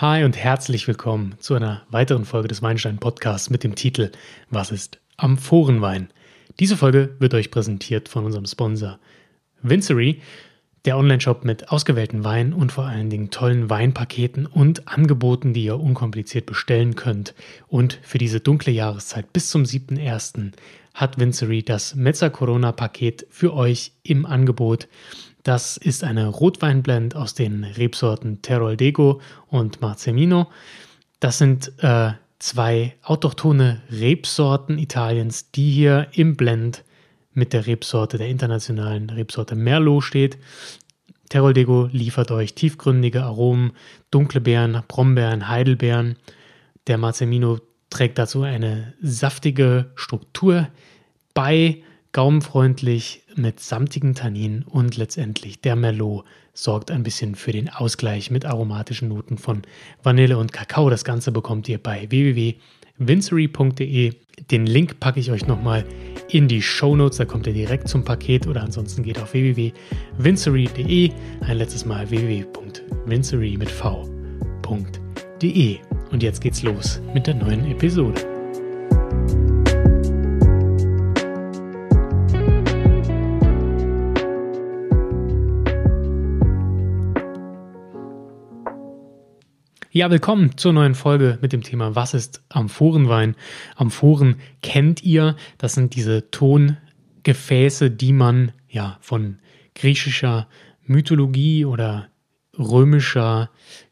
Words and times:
Hi 0.00 0.22
und 0.22 0.36
herzlich 0.36 0.86
willkommen 0.86 1.34
zu 1.40 1.54
einer 1.54 1.82
weiteren 1.90 2.24
Folge 2.24 2.46
des 2.46 2.62
Weinstein 2.62 2.98
Podcasts 2.98 3.50
mit 3.50 3.64
dem 3.64 3.74
Titel 3.74 4.12
Was 4.48 4.70
ist 4.70 5.00
Amphorenwein? 5.16 6.10
Diese 6.60 6.76
Folge 6.76 7.16
wird 7.18 7.34
euch 7.34 7.50
präsentiert 7.50 8.08
von 8.08 8.24
unserem 8.24 8.46
Sponsor 8.46 9.00
Vincery, 9.60 10.20
der 10.84 10.96
Onlineshop 10.98 11.44
mit 11.44 11.72
ausgewählten 11.72 12.22
Weinen 12.22 12.52
und 12.52 12.70
vor 12.70 12.84
allen 12.84 13.10
Dingen 13.10 13.30
tollen 13.30 13.70
Weinpaketen 13.70 14.46
und 14.46 14.86
Angeboten, 14.86 15.52
die 15.52 15.64
ihr 15.64 15.80
unkompliziert 15.80 16.46
bestellen 16.46 16.94
könnt. 16.94 17.34
Und 17.66 17.98
für 18.00 18.18
diese 18.18 18.38
dunkle 18.38 18.70
Jahreszeit 18.70 19.32
bis 19.32 19.50
zum 19.50 19.64
7.1. 19.64 20.52
hat 20.94 21.18
Vincery 21.18 21.64
das 21.64 21.96
Mezza 21.96 22.30
Corona 22.30 22.70
Paket 22.70 23.26
für 23.30 23.52
euch 23.52 23.94
im 24.04 24.26
Angebot. 24.26 24.86
Das 25.48 25.78
ist 25.78 26.04
eine 26.04 26.26
Rotweinblend 26.26 27.16
aus 27.16 27.32
den 27.32 27.64
Rebsorten 27.64 28.42
Teroldego 28.42 29.22
und 29.46 29.80
Marzemino. 29.80 30.48
Das 31.20 31.38
sind 31.38 31.72
äh, 31.78 32.10
zwei 32.38 32.96
autochthone 33.02 33.80
Rebsorten 33.90 34.76
Italiens, 34.76 35.50
die 35.50 35.70
hier 35.70 36.08
im 36.12 36.36
Blend 36.36 36.84
mit 37.32 37.54
der 37.54 37.66
Rebsorte, 37.66 38.18
der 38.18 38.28
internationalen 38.28 39.08
Rebsorte 39.08 39.54
Merlot 39.54 40.04
steht. 40.04 40.36
Teroldego 41.30 41.88
liefert 41.92 42.30
euch 42.30 42.52
tiefgründige 42.52 43.22
Aromen, 43.22 43.72
dunkle 44.10 44.42
Beeren, 44.42 44.82
Brombeeren, 44.86 45.48
Heidelbeeren. 45.48 46.16
Der 46.88 46.98
Marzemino 46.98 47.58
trägt 47.88 48.18
dazu 48.18 48.42
eine 48.42 48.92
saftige 49.00 49.92
Struktur 49.94 50.68
bei 51.32 51.82
gaumenfreundlich 52.12 53.22
mit 53.36 53.60
samtigen 53.60 54.14
Tanninen 54.14 54.62
und 54.62 54.96
letztendlich 54.96 55.60
der 55.60 55.76
Merlot 55.76 56.24
sorgt 56.54 56.90
ein 56.90 57.02
bisschen 57.02 57.34
für 57.34 57.52
den 57.52 57.68
Ausgleich 57.68 58.30
mit 58.30 58.44
aromatischen 58.44 59.08
Noten 59.08 59.38
von 59.38 59.62
Vanille 60.02 60.38
und 60.38 60.52
Kakao. 60.52 60.90
Das 60.90 61.04
Ganze 61.04 61.30
bekommt 61.30 61.68
ihr 61.68 61.78
bei 61.78 62.10
www.vincery.de. 62.10 64.14
Den 64.50 64.66
Link 64.66 65.00
packe 65.00 65.20
ich 65.20 65.30
euch 65.30 65.46
nochmal 65.46 65.84
in 66.30 66.48
die 66.48 66.62
Show 66.62 66.96
Notes, 66.96 67.18
da 67.18 67.24
kommt 67.24 67.46
ihr 67.46 67.52
direkt 67.52 67.88
zum 67.88 68.04
Paket 68.04 68.46
oder 68.46 68.62
ansonsten 68.62 69.02
geht 69.02 69.20
auf 69.20 69.32
www.vincery.de. 69.32 71.10
Ein 71.40 71.56
letztes 71.56 71.84
Mal 71.84 72.08
www.vincery 72.10 73.56
mit 73.56 73.70
v.de. 73.70 75.78
Und 76.10 76.22
jetzt 76.22 76.40
geht's 76.40 76.62
los 76.62 77.00
mit 77.14 77.26
der 77.26 77.34
neuen 77.34 77.70
Episode. 77.70 78.37
Ja, 89.98 90.12
willkommen 90.12 90.56
zur 90.56 90.72
neuen 90.72 90.94
Folge 90.94 91.38
mit 91.42 91.52
dem 91.52 91.64
Thema 91.64 91.96
Was 91.96 92.14
ist 92.14 92.40
Amphorenwein? 92.50 93.34
Amphoren 93.74 94.36
kennt 94.62 95.02
ihr, 95.02 95.34
das 95.58 95.72
sind 95.72 95.96
diese 95.96 96.30
Tongefäße, 96.30 97.90
die 97.90 98.12
man 98.12 98.52
ja 98.68 98.96
von 99.00 99.40
griechischer 99.74 100.46
Mythologie 100.84 101.64
oder 101.64 102.10
römischer 102.56 103.50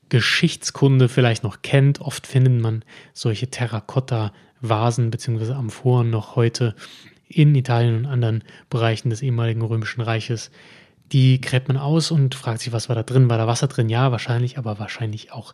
Geschichtskunde 0.09 1.09
vielleicht 1.09 1.43
noch 1.43 1.63
kennt. 1.63 2.01
Oft 2.01 2.29
findet 2.29 2.63
man 2.63 2.85
solche 3.13 3.51
Terrakotta-Vasen 3.51 5.11
bzw. 5.11 5.55
Amphoren 5.55 6.11
noch 6.11 6.37
heute 6.37 6.77
in 7.27 7.53
Italien 7.57 7.97
und 7.97 8.07
anderen 8.07 8.45
Bereichen 8.71 9.11
des 9.11 9.23
ehemaligen 9.23 9.63
römischen 9.63 10.03
Reiches. 10.03 10.53
Die 11.11 11.41
gräbt 11.41 11.67
man 11.67 11.77
aus 11.77 12.13
und 12.13 12.37
fragt 12.37 12.61
sich, 12.61 12.73
was 12.73 12.89
war 12.89 12.95
da 12.95 13.03
drin? 13.03 13.29
War 13.29 13.39
da 13.39 13.49
Wasser 13.49 13.67
drin? 13.67 13.89
Ja, 13.89 14.13
wahrscheinlich, 14.13 14.57
aber 14.57 14.79
wahrscheinlich 14.79 15.33
auch 15.33 15.53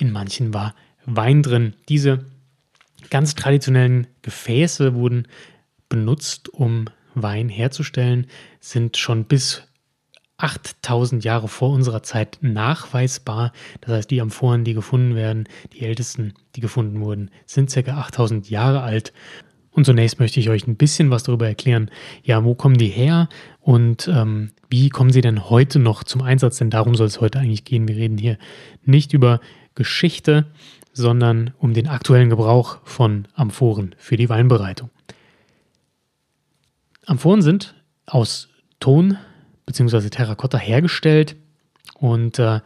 in 0.00 0.12
manchen 0.12 0.54
war 0.54 0.74
Wein 1.06 1.42
drin. 1.42 1.74
Diese 1.88 2.24
ganz 3.10 3.34
traditionellen 3.34 4.06
Gefäße 4.22 4.94
wurden 4.94 5.26
benutzt, 5.88 6.48
um 6.48 6.86
Wein 7.14 7.48
herzustellen, 7.48 8.26
sind 8.60 8.96
schon 8.96 9.24
bis 9.24 9.64
8000 10.36 11.22
Jahre 11.24 11.48
vor 11.48 11.70
unserer 11.70 12.02
Zeit 12.02 12.38
nachweisbar. 12.40 13.52
Das 13.80 13.92
heißt, 13.92 14.10
die 14.10 14.20
Amphoren, 14.20 14.64
die 14.64 14.74
gefunden 14.74 15.14
werden, 15.14 15.48
die 15.72 15.82
ältesten, 15.82 16.34
die 16.56 16.60
gefunden 16.60 17.00
wurden, 17.00 17.30
sind 17.46 17.72
ca. 17.72 17.80
8000 17.80 18.48
Jahre 18.48 18.82
alt. 18.82 19.12
Und 19.72 19.84
zunächst 19.84 20.18
möchte 20.18 20.40
ich 20.40 20.50
euch 20.50 20.66
ein 20.66 20.76
bisschen 20.76 21.10
was 21.10 21.22
darüber 21.22 21.46
erklären. 21.46 21.90
Ja, 22.24 22.44
wo 22.44 22.54
kommen 22.54 22.78
die 22.78 22.88
her 22.88 23.28
und 23.60 24.08
ähm, 24.08 24.50
wie 24.68 24.88
kommen 24.88 25.10
sie 25.10 25.20
denn 25.20 25.48
heute 25.48 25.78
noch 25.78 26.02
zum 26.02 26.22
Einsatz? 26.22 26.58
Denn 26.58 26.70
darum 26.70 26.94
soll 26.94 27.06
es 27.06 27.20
heute 27.20 27.38
eigentlich 27.38 27.64
gehen. 27.64 27.86
Wir 27.86 27.96
reden 27.96 28.18
hier 28.18 28.38
nicht 28.84 29.12
über 29.12 29.40
Geschichte, 29.74 30.46
sondern 30.92 31.52
um 31.58 31.72
den 31.72 31.86
aktuellen 31.88 32.30
Gebrauch 32.30 32.78
von 32.84 33.28
Amphoren 33.34 33.94
für 33.98 34.16
die 34.16 34.28
Weinbereitung. 34.28 34.90
Amphoren 37.06 37.42
sind 37.42 37.74
aus 38.06 38.48
Ton 38.80 39.16
bzw. 39.66 40.08
Terrakotta 40.10 40.58
hergestellt 40.58 41.36
und 41.98 42.38
äh, 42.38 42.60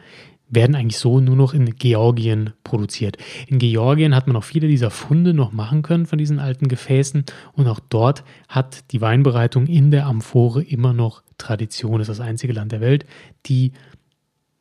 werden 0.49 0.77
eigentlich 0.77 0.99
so 0.99 1.21
nur 1.21 1.37
noch 1.37 1.55
in 1.55 1.77
Georgien 1.77 2.53
produziert. 2.63 3.17
In 3.47 3.59
Georgien 3.59 4.15
hat 4.15 4.27
man 4.27 4.37
auch 4.37 4.45
viele 4.45 4.69
dieser 4.69 4.91
Funde 4.91 5.35
noch 5.35 5.53
machen 5.53 5.83
können 5.83 6.07
von 6.07 6.19
diesen 6.19 6.39
alten 6.39 6.69
Gefäßen 6.69 7.25
und 7.53 7.67
auch 7.67 7.81
dort 7.81 8.25
hat 8.49 8.93
die 8.93 9.01
Weinbereitung 9.01 9.67
in 9.67 9.91
der 9.91 10.07
Amphore 10.07 10.63
immer 10.63 10.93
noch 10.93 11.23
Tradition. 11.39 12.01
Es 12.01 12.09
ist 12.09 12.19
das 12.19 12.27
einzige 12.27 12.53
Land 12.53 12.73
der 12.73 12.81
Welt, 12.81 13.07
die 13.47 13.73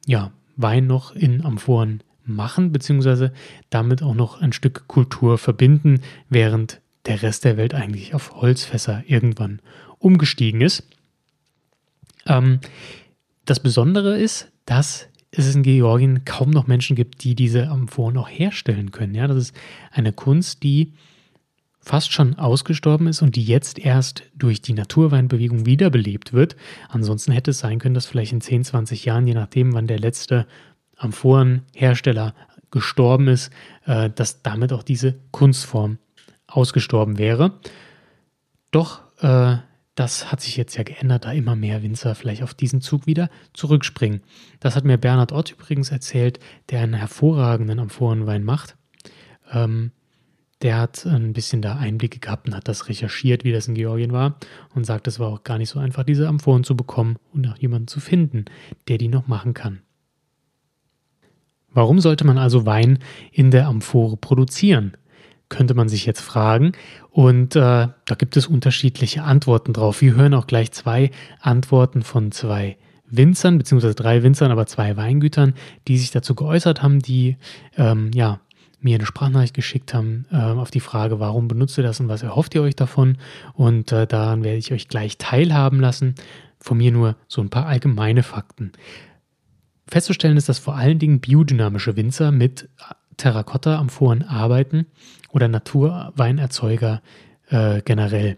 ja, 0.06 0.32
Wein 0.56 0.88
noch 0.88 1.16
in 1.16 1.44
Amphoren 1.44 2.04
machen, 2.26 2.72
beziehungsweise 2.72 3.34
damit 3.70 4.02
auch 4.02 4.16
noch 4.16 4.42
ein 4.42 4.54
Stück 4.54 4.88
Kultur 4.88 5.38
verbinden, 5.38 6.02
während 6.30 6.82
der 7.06 7.22
Rest 7.22 7.44
der 7.44 7.58
Welt 7.58 7.74
eigentlich 7.74 8.14
auf 8.14 8.36
Holzfässer 8.36 9.04
irgendwann 9.08 9.62
umgestiegen 10.00 10.62
ist. 10.62 10.84
Ähm, 12.26 12.60
das 13.46 13.60
Besondere 13.60 14.18
ist, 14.18 14.52
dass 14.66 15.08
es 15.32 15.54
in 15.54 15.64
Georgien 15.64 16.26
kaum 16.26 16.52
noch 16.52 16.68
Menschen 16.68 16.96
gibt, 16.96 17.24
die 17.24 17.36
diese 17.36 17.68
Amphoren 17.68 18.18
auch 18.18 18.30
herstellen 18.30 18.92
können. 18.92 19.16
Ja, 19.16 19.28
das 19.28 19.38
ist 19.38 19.56
eine 19.92 20.14
Kunst, 20.14 20.64
die 20.64 20.94
fast 21.80 22.14
schon 22.14 22.36
ausgestorben 22.36 23.08
ist 23.08 23.22
und 23.22 23.36
die 23.36 23.44
jetzt 23.44 23.78
erst 23.78 24.24
durch 24.36 24.62
die 24.62 24.74
Naturweinbewegung 24.74 25.66
wiederbelebt 25.66 26.32
wird. 26.32 26.56
Ansonsten 26.88 27.34
hätte 27.34 27.52
es 27.52 27.60
sein 27.60 27.80
können, 27.80 27.96
dass 27.96 28.06
vielleicht 28.06 28.32
in 28.32 28.40
10, 28.40 28.64
20 28.64 29.04
Jahren, 29.04 29.28
je 29.28 29.34
nachdem, 29.34 29.74
wann 29.74 29.88
der 29.88 30.00
letzte 30.00 30.48
Amphorenhersteller 30.98 32.34
gestorben 32.72 33.28
ist, 33.28 33.52
äh, 33.86 34.10
dass 34.10 34.42
damit 34.42 34.74
auch 34.74 34.84
diese 34.84 35.16
Kunstform 35.32 36.00
ausgestorben 36.48 37.18
wäre. 37.18 37.60
Doch 38.72 39.02
äh, 39.22 39.58
das 39.96 40.32
hat 40.32 40.42
sich 40.42 40.58
jetzt 40.58 40.76
ja 40.76 40.84
geändert, 40.84 41.26
da 41.26 41.32
immer 41.32 41.56
mehr 41.56 41.84
Winzer 41.84 42.16
vielleicht 42.16 42.42
auf 42.42 42.54
diesen 42.54 42.82
Zug 42.82 43.06
wieder 43.06 43.30
zurückspringen. 43.54 44.22
Das 44.60 44.76
hat 44.76 44.86
mir 44.86 44.98
Bernhard 44.98 45.32
Ott 45.32 45.52
übrigens 45.52 45.92
erzählt, 45.92 46.40
der 46.70 46.82
einen 46.82 46.96
hervorragenden 46.96 47.80
Amphorenwein 47.80 48.44
macht. 48.44 48.76
Ähm, 49.52 49.92
der 50.64 50.80
hat 50.80 51.06
ein 51.06 51.34
bisschen 51.34 51.62
da 51.62 51.76
Einblicke 51.76 52.20
gehabt 52.20 52.48
und 52.48 52.56
hat 52.56 52.68
das 52.68 52.88
recherchiert, 52.88 53.44
wie 53.44 53.52
das 53.52 53.68
in 53.68 53.76
Georgien 53.76 54.14
war 54.14 54.38
und 54.74 54.86
sagt, 54.86 55.08
es 55.08 55.20
war 55.20 55.28
auch 55.28 55.44
gar 55.44 55.58
nicht 55.58 55.70
so 55.70 55.78
einfach, 55.78 56.04
diese 56.04 56.28
Amphoren 56.28 56.64
zu 56.64 56.76
bekommen 56.76 57.18
und 57.34 57.46
auch 57.48 57.58
jemanden 57.58 57.88
zu 57.88 58.00
finden, 58.00 58.46
der 58.88 58.98
die 58.98 59.10
noch 59.10 59.28
machen 59.28 59.54
kann. 59.54 59.82
Warum 61.74 62.00
sollte 62.00 62.26
man 62.26 62.38
also 62.38 62.66
Wein 62.66 63.00
in 63.32 63.52
der 63.52 63.68
Amphore 63.68 64.18
produzieren? 64.18 64.94
Könnte 65.50 65.74
man 65.74 65.90
sich 65.90 66.06
jetzt 66.06 66.22
fragen. 66.22 66.72
Und 67.12 67.56
äh, 67.56 67.60
da 67.60 68.16
gibt 68.18 68.38
es 68.38 68.48
unterschiedliche 68.48 69.24
Antworten 69.24 69.74
drauf. 69.74 70.02
Wir 70.02 70.16
hören 70.16 70.34
auch 70.34 70.48
gleich 70.48 70.72
zwei 70.72 71.12
Antworten 71.42 72.02
von 72.02 72.32
zwei 72.32 72.78
Winzern, 73.06 73.58
beziehungsweise 73.58 73.96
drei 73.96 74.24
Winzern, 74.24 74.52
aber 74.52 74.66
zwei 74.66 74.98
Weingütern, 74.98 75.54
die 75.88 75.98
sich 75.98 76.12
dazu 76.12 76.34
geäußert 76.34 76.82
haben, 76.82 77.00
die 77.00 77.38
ähm, 77.78 78.10
ja, 78.14 78.40
mir 78.84 78.96
eine 78.96 79.06
Sprachnachricht 79.06 79.54
geschickt 79.54 79.94
haben 79.94 80.26
äh, 80.32 80.36
auf 80.36 80.72
die 80.72 80.80
Frage, 80.80 81.20
warum 81.20 81.48
benutzt 81.48 81.78
ihr 81.78 81.84
das 81.84 82.00
und 82.00 82.10
was 82.10 82.24
erhofft 82.24 82.56
ihr 82.56 82.62
euch 82.62 82.76
davon? 82.76 83.18
Und 83.54 83.92
äh, 83.92 84.08
daran 84.08 84.44
werde 84.44 84.58
ich 84.58 84.72
euch 84.72 84.88
gleich 84.88 85.18
teilhaben 85.18 85.80
lassen. 85.80 86.16
Von 86.60 86.78
mir 86.78 86.92
nur 86.92 87.16
so 87.28 87.42
ein 87.42 87.50
paar 87.50 87.66
allgemeine 87.66 88.24
Fakten. 88.24 88.72
Festzustellen 89.88 90.38
ist, 90.38 90.50
dass 90.50 90.60
vor 90.60 90.76
allen 90.76 91.00
Dingen 91.00 91.20
biodynamische 91.20 91.96
Winzer 91.96 92.32
mit 92.32 92.70
Terrakotta-Amphoren 93.18 94.24
arbeiten 94.24 94.86
oder 95.30 95.48
Naturweinerzeuger 95.48 97.02
äh, 97.50 97.82
generell. 97.84 98.38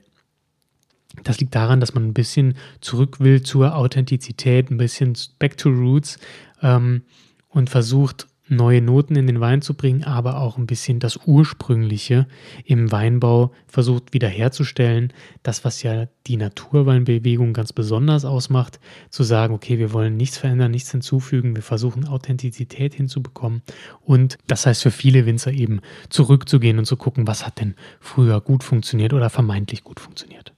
Das 1.24 1.40
liegt 1.40 1.56
daran, 1.56 1.80
dass 1.80 1.94
man 1.94 2.06
ein 2.06 2.14
bisschen 2.14 2.56
zurück 2.82 3.20
will 3.20 3.42
zur 3.42 3.76
Authentizität, 3.76 4.70
ein 4.70 4.78
bisschen 4.78 5.18
back 5.40 5.58
to 5.58 5.70
roots 5.70 6.20
ähm, 6.62 7.04
und 7.50 7.70
versucht, 7.70 8.28
neue 8.48 8.82
Noten 8.82 9.16
in 9.16 9.28
den 9.28 9.40
Wein 9.40 9.62
zu 9.62 9.74
bringen, 9.74 10.04
aber 10.04 10.40
auch 10.40 10.58
ein 10.58 10.68
bisschen 10.68 11.00
das 11.00 11.18
Ursprüngliche 11.26 12.28
im 12.64 12.92
Weinbau 12.92 13.52
versucht 13.68 14.14
wiederherzustellen. 14.14 15.14
Das, 15.44 15.66
was 15.66 15.84
ja 15.84 16.08
die 16.28 16.38
Naturweinbewegung 16.38 17.54
ganz 17.54 17.74
besonders 17.74 18.26
ausmacht, 18.26 18.80
zu 19.10 19.24
sagen, 19.24 19.54
okay, 19.54 19.80
wir 19.80 19.94
wollen 19.94 20.18
nichts 20.18 20.38
verändern, 20.38 20.72
nichts 20.72 20.92
hinzufügen, 20.92 21.56
wir 21.56 21.64
versuchen 21.64 22.08
Authentizität 22.08 22.94
hinzubekommen. 22.94 23.62
Und 24.02 24.38
das 24.48 24.66
heißt 24.66 24.84
für 24.84 24.92
viele 24.92 25.26
Winzer 25.26 25.52
eben 25.52 25.82
zurückzugehen 26.10 26.80
und 26.80 26.86
zu 26.86 26.98
gucken, 26.98 27.28
was 27.28 27.46
hat 27.46 27.60
denn 27.60 27.76
früher 28.00 28.42
gut 28.42 28.64
funktioniert 28.64 29.14
oder 29.14 29.30
vermeintlich 29.30 29.84
gut 29.84 30.00
funktioniert. 30.00 30.55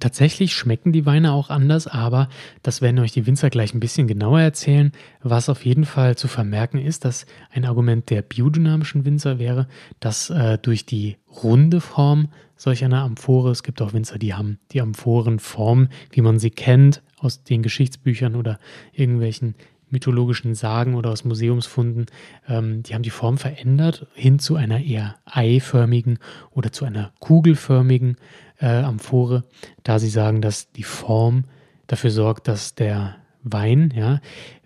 Tatsächlich 0.00 0.54
schmecken 0.54 0.92
die 0.92 1.06
Weine 1.06 1.32
auch 1.32 1.50
anders, 1.50 1.86
aber 1.86 2.28
das 2.62 2.82
werden 2.82 2.98
euch 2.98 3.12
die 3.12 3.26
Winzer 3.26 3.50
gleich 3.50 3.74
ein 3.74 3.80
bisschen 3.80 4.06
genauer 4.06 4.40
erzählen. 4.40 4.92
Was 5.22 5.48
auf 5.48 5.64
jeden 5.64 5.84
Fall 5.84 6.16
zu 6.16 6.26
vermerken 6.26 6.78
ist, 6.78 7.04
dass 7.04 7.26
ein 7.52 7.64
Argument 7.64 8.10
der 8.10 8.22
biodynamischen 8.22 9.04
Winzer 9.04 9.38
wäre, 9.38 9.68
dass 10.00 10.30
äh, 10.30 10.58
durch 10.58 10.84
die 10.84 11.16
runde 11.42 11.80
Form 11.80 12.28
solch 12.56 12.84
einer 12.84 13.02
Amphore, 13.02 13.50
es 13.50 13.62
gibt 13.62 13.82
auch 13.82 13.92
Winzer, 13.92 14.18
die 14.18 14.34
haben 14.34 14.58
die 14.72 14.80
Amphorenform, 14.80 15.88
wie 16.10 16.20
man 16.22 16.38
sie 16.38 16.50
kennt, 16.50 17.02
aus 17.18 17.42
den 17.42 17.62
Geschichtsbüchern 17.62 18.36
oder 18.36 18.58
irgendwelchen 18.92 19.54
mythologischen 19.94 20.54
Sagen 20.54 20.94
oder 20.94 21.10
aus 21.10 21.24
Museumsfunden, 21.24 22.06
ähm, 22.48 22.82
die 22.82 22.94
haben 22.94 23.02
die 23.02 23.10
Form 23.10 23.38
verändert 23.38 24.06
hin 24.14 24.38
zu 24.38 24.56
einer 24.56 24.80
eher 24.80 25.16
eiförmigen 25.24 26.18
oder 26.50 26.72
zu 26.72 26.84
einer 26.84 27.12
kugelförmigen 27.20 28.16
äh, 28.60 28.66
Amphore, 28.66 29.44
da 29.82 29.98
sie 29.98 30.10
sagen, 30.10 30.42
dass 30.42 30.70
die 30.72 30.82
Form 30.82 31.44
dafür 31.86 32.10
sorgt, 32.10 32.48
dass 32.48 32.74
der 32.74 33.16
Wein, 33.42 33.92
ja, 33.94 34.20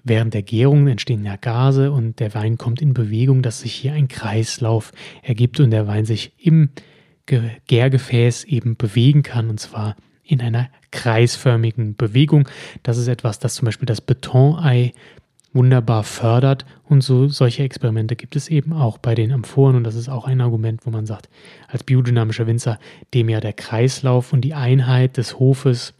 während 0.04 0.34
der 0.34 0.42
Gärung 0.42 0.86
entstehen 0.86 1.24
ja 1.24 1.36
Gase 1.36 1.92
und 1.92 2.20
der 2.20 2.34
Wein 2.34 2.58
kommt 2.58 2.80
in 2.80 2.94
Bewegung, 2.94 3.42
dass 3.42 3.60
sich 3.60 3.74
hier 3.74 3.92
ein 3.92 4.08
Kreislauf 4.08 4.92
ergibt 5.22 5.60
und 5.60 5.70
der 5.70 5.86
Wein 5.86 6.04
sich 6.04 6.32
im 6.38 6.70
Gärgefäß 7.26 8.44
eben 8.44 8.76
bewegen 8.76 9.22
kann 9.22 9.50
und 9.50 9.60
zwar 9.60 9.96
in 10.28 10.40
einer 10.42 10.68
kreisförmigen 10.90 11.96
Bewegung. 11.96 12.48
Das 12.82 12.98
ist 12.98 13.08
etwas, 13.08 13.38
das 13.38 13.54
zum 13.54 13.66
Beispiel 13.66 13.86
das 13.86 14.00
Betonei 14.00 14.92
wunderbar 15.54 16.04
fördert. 16.04 16.66
Und 16.84 17.02
so 17.02 17.28
solche 17.28 17.62
Experimente 17.62 18.14
gibt 18.14 18.36
es 18.36 18.48
eben 18.48 18.74
auch 18.74 18.98
bei 18.98 19.14
den 19.14 19.32
Amphoren. 19.32 19.74
Und 19.74 19.84
das 19.84 19.94
ist 19.94 20.08
auch 20.08 20.26
ein 20.26 20.40
Argument, 20.40 20.84
wo 20.84 20.90
man 20.90 21.06
sagt, 21.06 21.30
als 21.66 21.82
biodynamischer 21.82 22.46
Winzer, 22.46 22.78
dem 23.14 23.30
ja 23.30 23.40
der 23.40 23.54
Kreislauf 23.54 24.32
und 24.32 24.42
die 24.42 24.54
Einheit 24.54 25.16
des 25.16 25.38
Hofes 25.38 25.94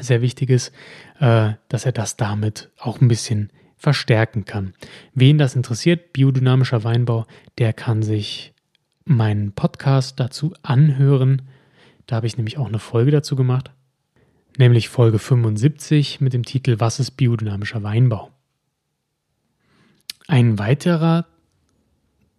sehr 0.00 0.22
wichtig 0.22 0.48
ist, 0.48 0.72
äh, 1.18 1.50
dass 1.68 1.84
er 1.84 1.92
das 1.92 2.16
damit 2.16 2.70
auch 2.78 3.00
ein 3.00 3.08
bisschen 3.08 3.50
verstärken 3.76 4.44
kann. 4.44 4.74
Wen 5.14 5.38
das 5.38 5.56
interessiert, 5.56 6.12
biodynamischer 6.12 6.84
Weinbau, 6.84 7.26
der 7.58 7.72
kann 7.72 8.02
sich 8.02 8.54
meinen 9.04 9.52
Podcast 9.52 10.20
dazu 10.20 10.54
anhören. 10.62 11.42
Da 12.06 12.16
habe 12.16 12.26
ich 12.26 12.36
nämlich 12.36 12.58
auch 12.58 12.66
eine 12.66 12.78
Folge 12.78 13.10
dazu 13.10 13.36
gemacht, 13.36 13.70
nämlich 14.58 14.88
Folge 14.88 15.18
75 15.18 16.20
mit 16.20 16.32
dem 16.32 16.44
Titel 16.44 16.76
Was 16.78 17.00
ist 17.00 17.12
biodynamischer 17.12 17.82
Weinbau? 17.82 18.30
Ein 20.28 20.58
weiterer 20.58 21.26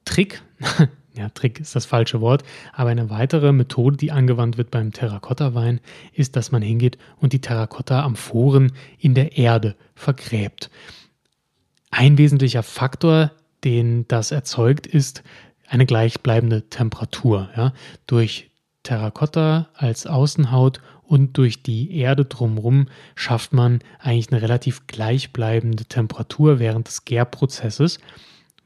Trick, 0.06 0.42
ja, 1.16 1.30
Trick 1.30 1.60
ist 1.60 1.76
das 1.76 1.86
falsche 1.86 2.22
Wort, 2.22 2.44
aber 2.74 2.90
eine 2.90 3.10
weitere 3.10 3.52
Methode, 3.52 3.98
die 3.98 4.12
angewandt 4.12 4.58
wird 4.58 4.72
beim 4.72 4.92
Terrakotta-Wein, 4.92 5.80
ist, 6.14 6.36
dass 6.36 6.52
man 6.52 6.62
hingeht 6.62 6.98
und 7.18 7.34
die 7.34 7.42
Terrakotta-Amphoren 7.42 8.74
in 8.98 9.14
der 9.14 9.38
Erde 9.38 9.76
vergräbt. 9.96 10.70
Ein 11.92 12.18
wesentlicher 12.18 12.64
Faktor, 12.64 13.32
den 13.64 14.08
das 14.08 14.32
erzeugt, 14.32 14.88
ist 14.88 15.24
eine 15.68 15.86
gleichbleibende 15.86 16.70
Temperatur. 16.70 17.50
Ja? 17.56 17.74
Durch 18.08 18.50
Terrakotta 18.84 19.70
als 19.74 20.06
Außenhaut 20.06 20.82
und 21.04 21.38
durch 21.38 21.64
die 21.64 21.96
Erde 21.98 22.26
drumherum 22.26 22.88
schafft 23.16 23.54
man 23.54 23.80
eigentlich 24.00 24.32
eine 24.32 24.42
relativ 24.42 24.88
gleichbleibende 24.88 25.86
Temperatur 25.86 26.60
während 26.60 26.88
des 26.88 27.06
Gärprozesses, 27.06 28.00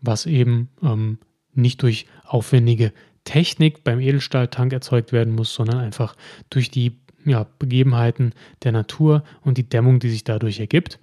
was 0.01 0.25
eben 0.25 0.69
ähm, 0.83 1.19
nicht 1.53 1.81
durch 1.81 2.07
aufwendige 2.23 2.93
Technik 3.23 3.83
beim 3.83 3.99
Edelstahltank 3.99 4.71
erzeugt 4.71 5.11
werden 5.11 5.35
muss, 5.35 5.53
sondern 5.53 5.79
einfach 5.79 6.15
durch 6.49 6.71
die 6.71 6.97
ja, 7.25 7.45
Begebenheiten 7.59 8.33
der 8.63 8.71
Natur 8.71 9.23
und 9.41 9.57
die 9.57 9.67
Dämmung, 9.67 9.99
die 9.99 10.09
sich 10.09 10.23
dadurch 10.23 10.59
ergibt. 10.59 10.99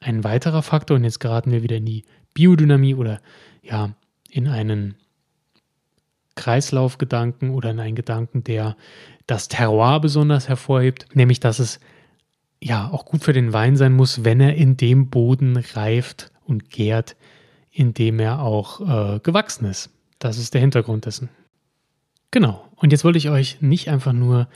Ein 0.00 0.24
weiterer 0.24 0.62
Faktor, 0.62 0.96
und 0.96 1.04
jetzt 1.04 1.20
geraten 1.20 1.52
wir 1.52 1.62
wieder 1.62 1.76
in 1.76 1.84
die 1.84 2.04
Biodynamie 2.34 2.94
oder 2.94 3.20
ja, 3.62 3.90
in 4.30 4.48
einen 4.48 4.94
Kreislaufgedanken 6.34 7.50
oder 7.50 7.70
in 7.70 7.80
einen 7.80 7.96
Gedanken, 7.96 8.44
der 8.44 8.76
das 9.26 9.48
Terroir 9.48 10.00
besonders 10.00 10.48
hervorhebt, 10.48 11.06
nämlich 11.14 11.40
dass 11.40 11.58
es 11.58 11.80
ja 12.60 12.88
auch 12.90 13.04
gut 13.04 13.24
für 13.24 13.32
den 13.32 13.52
Wein 13.52 13.76
sein 13.76 13.92
muss, 13.92 14.24
wenn 14.24 14.40
er 14.40 14.54
in 14.54 14.76
dem 14.76 15.10
Boden 15.10 15.56
reift 15.56 16.30
und 16.44 16.70
gärt, 16.70 17.16
in 17.70 17.94
dem 17.94 18.20
er 18.20 18.42
auch 18.42 18.80
äh, 18.80 19.20
gewachsen 19.20 19.64
ist. 19.64 19.90
Das 20.18 20.38
ist 20.38 20.54
der 20.54 20.60
Hintergrund 20.60 21.06
dessen. 21.06 21.28
Genau. 22.30 22.68
Und 22.76 22.92
jetzt 22.92 23.04
wollte 23.04 23.18
ich 23.18 23.30
euch 23.30 23.60
nicht 23.60 23.88
einfach 23.88 24.12
nur 24.12 24.48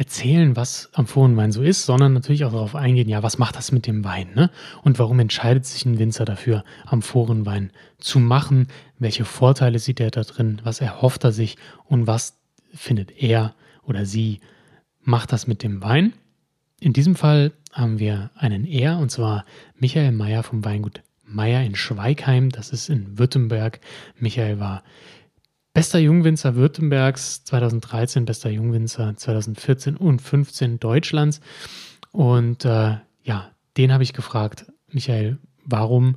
erzählen, 0.00 0.56
was 0.56 0.88
Amphorenwein 0.94 1.52
so 1.52 1.60
ist, 1.60 1.84
sondern 1.84 2.14
natürlich 2.14 2.46
auch 2.46 2.52
darauf 2.52 2.74
eingehen, 2.74 3.10
ja, 3.10 3.22
was 3.22 3.36
macht 3.36 3.56
das 3.56 3.70
mit 3.70 3.86
dem 3.86 4.02
Wein, 4.02 4.30
ne? 4.34 4.50
Und 4.82 4.98
warum 4.98 5.20
entscheidet 5.20 5.66
sich 5.66 5.84
ein 5.84 5.98
Winzer 5.98 6.24
dafür, 6.24 6.64
Amphorenwein 6.86 7.70
zu 7.98 8.18
machen? 8.18 8.68
Welche 8.98 9.26
Vorteile 9.26 9.78
sieht 9.78 10.00
er 10.00 10.10
da 10.10 10.22
drin? 10.22 10.62
Was 10.64 10.80
erhofft 10.80 11.24
er 11.24 11.32
sich? 11.32 11.58
Und 11.84 12.06
was 12.06 12.38
findet 12.72 13.22
er 13.22 13.54
oder 13.82 14.06
sie 14.06 14.40
macht 15.02 15.32
das 15.32 15.46
mit 15.46 15.62
dem 15.62 15.82
Wein? 15.82 16.14
In 16.80 16.94
diesem 16.94 17.14
Fall 17.14 17.52
haben 17.70 17.98
wir 17.98 18.30
einen 18.36 18.64
Er, 18.64 18.96
und 18.96 19.10
zwar 19.10 19.44
Michael 19.78 20.12
Meyer 20.12 20.42
vom 20.42 20.64
Weingut 20.64 21.02
Meyer 21.26 21.62
in 21.62 21.76
Schweigheim. 21.76 22.48
Das 22.48 22.70
ist 22.70 22.88
in 22.88 23.18
Württemberg. 23.18 23.80
Michael 24.18 24.60
war 24.60 24.82
Bester 25.72 26.00
Jungwinzer 26.00 26.56
Württembergs 26.56 27.44
2013, 27.44 28.24
bester 28.24 28.50
Jungwinzer 28.50 29.16
2014 29.16 29.96
und 29.96 30.20
15 30.20 30.80
Deutschlands. 30.80 31.40
Und 32.10 32.64
äh, 32.64 32.96
ja, 33.22 33.50
den 33.76 33.92
habe 33.92 34.02
ich 34.02 34.12
gefragt, 34.12 34.66
Michael, 34.88 35.38
warum 35.64 36.16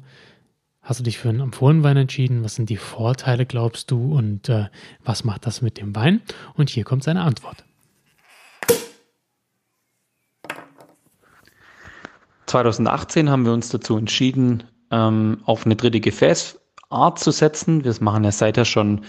hast 0.81 0.99
du 0.99 1.03
dich 1.03 1.19
für 1.19 1.29
einen 1.29 1.41
Amphorenwein 1.41 1.97
entschieden? 1.97 2.43
Was 2.43 2.55
sind 2.55 2.69
die 2.71 2.77
Vorteile, 2.77 3.45
glaubst 3.45 3.91
du? 3.91 4.15
Und 4.17 4.49
äh, 4.49 4.69
was 5.03 5.23
macht 5.23 5.45
das 5.45 5.61
mit 5.61 5.77
dem 5.77 5.95
Wein? 5.95 6.21
Und 6.55 6.71
hier 6.71 6.83
kommt 6.83 7.03
seine 7.03 7.21
Antwort. 7.21 7.63
2018 12.47 13.29
haben 13.29 13.45
wir 13.45 13.53
uns 13.53 13.69
dazu 13.69 13.97
entschieden, 13.97 14.63
ähm, 14.89 15.41
auf 15.45 15.65
eine 15.65 15.75
dritte 15.75 15.99
Gefäßart 15.99 17.19
zu 17.19 17.29
setzen. 17.29 17.83
Wir 17.83 17.95
machen 17.99 18.23
ja 18.23 18.31
seither 18.31 18.65
schon 18.65 19.01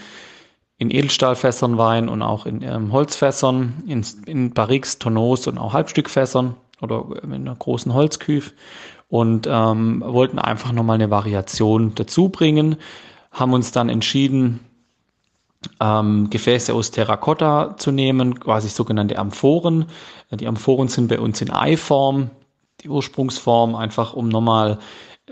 in 0.77 0.91
Edelstahlfässern 0.91 1.77
Wein 1.77 2.09
und 2.09 2.21
auch 2.21 2.45
in 2.45 2.61
ähm, 2.61 2.91
Holzfässern, 2.91 3.83
in, 3.87 4.05
in 4.25 4.53
Barriques, 4.53 4.99
Tonneaus 4.99 5.47
und 5.47 5.57
auch 5.57 5.73
Halbstückfässern 5.73 6.55
oder 6.81 7.05
in 7.23 7.33
einer 7.33 7.55
großen 7.55 7.93
Holzküf 7.93 8.53
und 9.09 9.47
ähm, 9.49 10.03
wollten 10.05 10.39
einfach 10.39 10.71
nochmal 10.71 10.95
eine 10.95 11.09
Variation 11.09 11.93
dazu 11.95 12.29
bringen, 12.29 12.75
haben 13.31 13.53
uns 13.53 13.71
dann 13.71 13.89
entschieden, 13.89 14.59
ähm, 15.79 16.29
Gefäße 16.29 16.73
aus 16.73 16.91
Terrakotta 16.91 17.77
zu 17.77 17.91
nehmen, 17.91 18.39
quasi 18.39 18.69
sogenannte 18.69 19.17
Amphoren. 19.17 19.85
Die 20.31 20.47
Amphoren 20.47 20.89
sind 20.89 21.07
bei 21.07 21.19
uns 21.19 21.41
in 21.41 21.51
Eiform, 21.51 22.29
die 22.81 22.89
Ursprungsform, 22.89 23.75
einfach 23.75 24.13
um 24.13 24.29
nochmal 24.29 24.79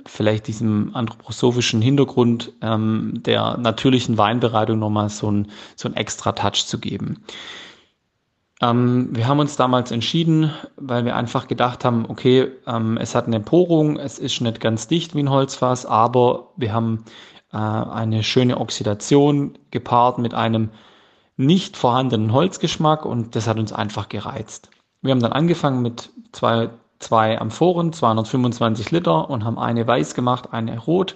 vielleicht 0.05 0.47
diesem 0.47 0.95
anthroposophischen 0.95 1.81
Hintergrund 1.81 2.53
ähm, 2.61 3.21
der 3.25 3.57
natürlichen 3.57 4.17
Weinbereitung 4.17 4.79
nochmal 4.79 5.09
so 5.09 5.31
ein, 5.31 5.51
so 5.75 5.89
extra 5.89 6.31
Touch 6.31 6.65
zu 6.65 6.79
geben. 6.79 7.23
Ähm, 8.61 9.09
wir 9.11 9.27
haben 9.27 9.39
uns 9.39 9.55
damals 9.55 9.91
entschieden, 9.91 10.51
weil 10.77 11.05
wir 11.05 11.15
einfach 11.15 11.47
gedacht 11.47 11.85
haben, 11.85 12.05
okay, 12.07 12.51
ähm, 12.65 12.97
es 12.97 13.13
hat 13.13 13.27
eine 13.27 13.39
Porung, 13.39 13.97
es 13.97 14.19
ist 14.19 14.41
nicht 14.41 14.59
ganz 14.59 14.87
dicht 14.87 15.15
wie 15.15 15.23
ein 15.23 15.29
Holzfass, 15.29 15.85
aber 15.85 16.53
wir 16.55 16.73
haben 16.73 17.05
äh, 17.51 17.57
eine 17.57 18.23
schöne 18.23 18.59
Oxidation 18.59 19.57
gepaart 19.71 20.17
mit 20.17 20.33
einem 20.33 20.69
nicht 21.35 21.77
vorhandenen 21.77 22.31
Holzgeschmack 22.31 23.05
und 23.05 23.35
das 23.35 23.47
hat 23.47 23.57
uns 23.57 23.73
einfach 23.73 24.09
gereizt. 24.09 24.69
Wir 25.01 25.11
haben 25.11 25.21
dann 25.21 25.33
angefangen 25.33 25.81
mit 25.81 26.09
zwei 26.31 26.69
zwei 27.03 27.39
Amphoren, 27.39 27.93
225 27.93 28.91
Liter 28.91 29.29
und 29.29 29.43
haben 29.43 29.59
eine 29.59 29.85
weiß 29.85 30.13
gemacht, 30.15 30.49
eine 30.51 30.79
rot. 30.79 31.15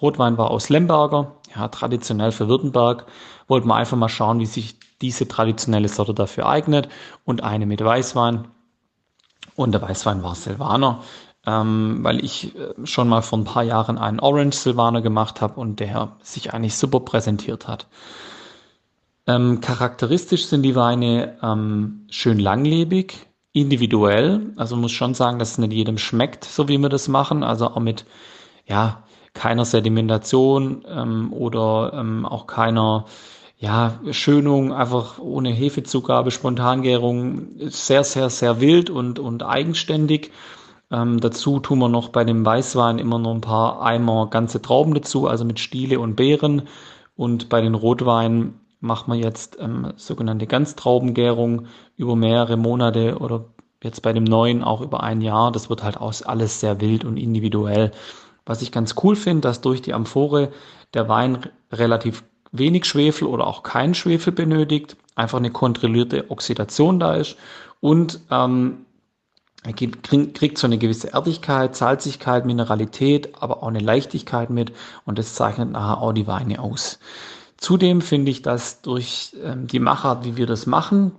Rotwein 0.00 0.38
war 0.38 0.50
aus 0.50 0.68
Lemberger, 0.68 1.36
ja, 1.56 1.68
traditionell 1.68 2.32
für 2.32 2.48
Württemberg. 2.48 3.06
Wollten 3.48 3.68
wir 3.68 3.76
einfach 3.76 3.96
mal 3.96 4.08
schauen, 4.08 4.38
wie 4.40 4.46
sich 4.46 4.76
diese 5.00 5.26
traditionelle 5.26 5.88
Sorte 5.88 6.14
dafür 6.14 6.48
eignet 6.48 6.88
und 7.24 7.42
eine 7.42 7.66
mit 7.66 7.82
Weißwein. 7.82 8.48
Und 9.56 9.72
der 9.72 9.82
Weißwein 9.82 10.22
war 10.22 10.34
Silvaner. 10.34 11.00
ähm, 11.46 12.00
weil 12.02 12.22
ich 12.24 12.54
äh, 12.56 12.74
schon 12.84 13.08
mal 13.08 13.22
vor 13.22 13.38
ein 13.38 13.44
paar 13.44 13.62
Jahren 13.62 13.96
einen 13.96 14.20
Orange 14.20 14.56
Silvaner 14.56 15.00
gemacht 15.00 15.40
habe 15.40 15.58
und 15.60 15.80
der 15.80 16.16
sich 16.22 16.52
eigentlich 16.52 16.76
super 16.76 17.00
präsentiert 17.00 17.66
hat. 17.66 17.86
Ähm, 19.26 19.60
charakteristisch 19.60 20.46
sind 20.46 20.62
die 20.62 20.74
Weine 20.74 21.38
ähm, 21.42 22.06
schön 22.10 22.38
langlebig, 22.38 23.27
individuell. 23.60 24.52
Also 24.56 24.76
muss 24.76 24.92
schon 24.92 25.14
sagen, 25.14 25.38
dass 25.38 25.52
es 25.52 25.58
nicht 25.58 25.72
jedem 25.72 25.98
schmeckt, 25.98 26.44
so 26.44 26.68
wie 26.68 26.78
wir 26.78 26.88
das 26.88 27.08
machen. 27.08 27.42
Also 27.42 27.68
auch 27.68 27.80
mit 27.80 28.04
ja 28.66 29.02
keiner 29.34 29.64
Sedimentation 29.64 30.84
ähm, 30.88 31.32
oder 31.32 31.92
ähm, 31.94 32.26
auch 32.26 32.46
keiner 32.46 33.06
ja, 33.58 33.98
Schönung, 34.12 34.72
einfach 34.72 35.18
ohne 35.18 35.50
Hefezugabe, 35.50 36.30
Spontangärung, 36.30 37.48
sehr, 37.58 38.04
sehr, 38.04 38.30
sehr 38.30 38.60
wild 38.60 38.88
und, 38.88 39.18
und 39.18 39.42
eigenständig. 39.42 40.30
Ähm, 40.90 41.20
dazu 41.20 41.58
tun 41.58 41.80
wir 41.80 41.88
noch 41.88 42.08
bei 42.10 42.24
dem 42.24 42.46
Weißwein 42.46 42.98
immer 42.98 43.18
noch 43.18 43.34
ein 43.34 43.40
paar 43.40 43.82
Eimer 43.82 44.28
ganze 44.30 44.62
Trauben 44.62 44.94
dazu, 44.94 45.26
also 45.26 45.44
mit 45.44 45.58
Stiele 45.58 45.98
und 46.00 46.14
Beeren. 46.14 46.62
Und 47.16 47.48
bei 47.48 47.60
den 47.60 47.74
Rotweinen 47.74 48.60
machen 48.80 49.12
wir 49.12 49.20
jetzt 49.20 49.58
ähm, 49.60 49.92
sogenannte 49.96 50.46
Ganztraubengärung 50.46 51.66
über 51.96 52.16
mehrere 52.16 52.56
Monate 52.56 53.18
oder 53.18 53.46
jetzt 53.82 54.02
bei 54.02 54.12
dem 54.12 54.24
neuen 54.24 54.62
auch 54.62 54.80
über 54.80 55.02
ein 55.02 55.20
Jahr. 55.20 55.52
Das 55.52 55.70
wird 55.70 55.82
halt 55.82 55.96
aus 55.98 56.22
alles 56.22 56.60
sehr 56.60 56.80
wild 56.80 57.04
und 57.04 57.16
individuell. 57.16 57.92
Was 58.46 58.62
ich 58.62 58.72
ganz 58.72 58.94
cool 59.02 59.16
finde, 59.16 59.42
dass 59.42 59.60
durch 59.60 59.82
die 59.82 59.94
Amphore 59.94 60.52
der 60.94 61.08
Wein 61.08 61.50
relativ 61.72 62.24
wenig 62.50 62.86
Schwefel 62.86 63.28
oder 63.28 63.46
auch 63.46 63.62
kein 63.62 63.94
Schwefel 63.94 64.32
benötigt, 64.32 64.96
einfach 65.14 65.38
eine 65.38 65.50
kontrollierte 65.50 66.30
Oxidation 66.30 66.98
da 66.98 67.14
ist 67.14 67.36
und 67.80 68.20
ähm, 68.30 68.86
er 69.64 69.72
kriegt 69.72 70.56
so 70.56 70.66
eine 70.66 70.78
gewisse 70.78 71.12
Erdigkeit, 71.12 71.74
Salzigkeit, 71.74 72.46
Mineralität, 72.46 73.34
aber 73.42 73.62
auch 73.62 73.68
eine 73.68 73.80
Leichtigkeit 73.80 74.50
mit 74.50 74.72
und 75.04 75.18
das 75.18 75.34
zeichnet 75.34 75.72
nachher 75.72 76.00
auch 76.00 76.12
die 76.12 76.26
Weine 76.26 76.62
aus. 76.62 77.00
Zudem 77.58 78.00
finde 78.00 78.30
ich, 78.30 78.42
dass 78.42 78.82
durch 78.82 79.34
ähm, 79.42 79.66
die 79.66 79.80
Machart, 79.80 80.24
wie 80.24 80.36
wir 80.36 80.46
das 80.46 80.66
machen, 80.66 81.12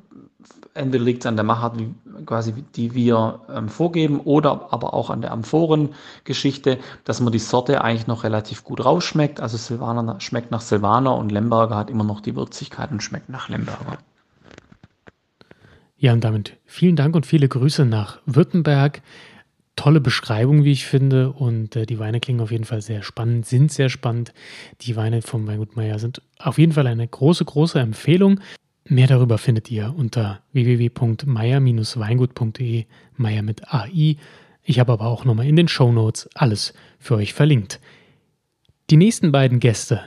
entweder 0.74 1.04
liegt 1.04 1.24
es 1.24 1.26
an 1.28 1.36
der 1.36 1.44
Machart, 1.44 1.78
wie, 1.78 1.94
quasi, 2.26 2.54
die 2.76 2.94
wir 2.94 3.42
ähm, 3.54 3.70
vorgeben, 3.70 4.22
oder 4.22 4.72
aber 4.72 4.94
auch 4.94 5.10
an 5.10 5.22
der 5.22 5.32
Amphorengeschichte, 5.32 6.80
dass 7.04 7.20
man 7.20 7.34
die 7.34 7.40
Sorte 7.40 7.84
eigentlich 7.84 8.08
noch 8.08 8.24
relativ 8.24 8.64
gut 8.64 8.84
rausschmeckt. 8.84 9.42
Also 9.42 9.58
Silvaner 9.58 10.20
schmeckt 10.22 10.50
nach 10.52 10.62
Silvaner 10.62 11.16
und 11.16 11.32
Lemberger 11.32 11.76
hat 11.76 11.90
immer 11.90 12.06
noch 12.06 12.22
die 12.22 12.36
Würzigkeit 12.36 12.92
und 12.92 13.04
schmeckt 13.04 13.30
nach 13.30 13.50
Lemberger. 13.50 13.98
Ja, 15.98 16.14
und 16.14 16.24
damit 16.24 16.56
vielen 16.66 16.96
Dank 16.96 17.16
und 17.16 17.26
viele 17.26 17.50
Grüße 17.50 17.86
nach 17.86 18.20
Württemberg 18.26 19.02
tolle 19.80 20.02
Beschreibung, 20.02 20.66
wie 20.66 20.74
ich 20.74 20.86
finde. 20.86 21.32
Und 21.32 21.78
äh, 21.78 21.86
die 21.86 22.00
Weine 22.00 22.20
klingen 22.20 22.42
auf 22.42 22.52
jeden 22.52 22.66
Fall 22.66 22.82
sehr 22.82 23.02
spannend, 23.02 23.46
sind 23.46 23.72
sehr 23.72 23.88
spannend. 23.88 24.34
Die 24.82 24.98
Weine 24.98 25.22
vom 25.22 25.48
Weingut 25.48 25.78
Meier 25.78 26.00
sind 26.00 26.22
auf 26.38 26.58
jeden 26.58 26.74
Fall 26.74 26.86
eine 26.86 27.08
große, 27.08 27.46
große 27.46 27.80
Empfehlung. 27.80 28.42
Mehr 28.84 29.08
darüber 29.08 29.38
findet 29.38 29.72
ihr 29.72 29.94
unter 29.96 30.42
www.meier-weingut.de, 30.52 32.88
Meier 33.16 33.42
mit 33.42 33.74
AI. 33.74 34.18
Ich 34.64 34.80
habe 34.80 34.92
aber 34.92 35.06
auch 35.06 35.24
nochmal 35.24 35.48
in 35.48 35.56
den 35.56 35.70
Show 35.70 35.94
Notes 35.94 36.30
alles 36.36 36.74
für 37.00 37.16
euch 37.16 37.34
verlinkt. 37.34 37.80
Die 38.90 38.98
nächsten 38.98 39.32
beiden 39.32 39.62
Gäste 39.62 40.02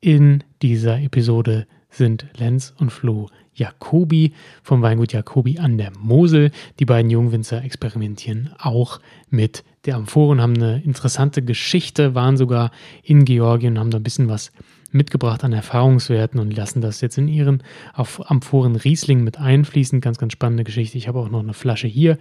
in 0.00 0.42
dieser 0.62 1.02
Episode 1.02 1.66
sind 1.90 2.26
Lenz 2.36 2.74
und 2.78 2.90
Flo 2.90 3.28
Jacobi 3.54 4.32
vom 4.62 4.82
Weingut 4.82 5.12
Jacobi 5.12 5.58
an 5.58 5.78
der 5.78 5.92
Mosel. 5.98 6.50
Die 6.78 6.84
beiden 6.84 7.10
Jungwinzer 7.10 7.62
experimentieren 7.62 8.50
auch 8.58 9.00
mit 9.30 9.64
der 9.84 9.96
Amphoren, 9.96 10.40
haben 10.40 10.54
eine 10.54 10.82
interessante 10.82 11.42
Geschichte, 11.42 12.14
waren 12.14 12.36
sogar 12.36 12.70
in 13.02 13.24
Georgien, 13.24 13.78
haben 13.78 13.90
da 13.90 13.98
ein 13.98 14.02
bisschen 14.04 14.28
was 14.28 14.52
mitgebracht 14.90 15.44
an 15.44 15.52
Erfahrungswerten 15.52 16.40
und 16.40 16.56
lassen 16.56 16.80
das 16.80 17.00
jetzt 17.00 17.18
in 17.18 17.28
ihren 17.28 17.62
Amphoren 17.94 18.76
Riesling 18.76 19.22
mit 19.22 19.38
einfließen. 19.38 20.00
Ganz, 20.00 20.18
ganz 20.18 20.32
spannende 20.32 20.64
Geschichte. 20.64 20.96
Ich 20.96 21.08
habe 21.08 21.18
auch 21.18 21.28
noch 21.28 21.40
eine 21.40 21.52
Flasche 21.52 21.88
hier, 21.88 22.18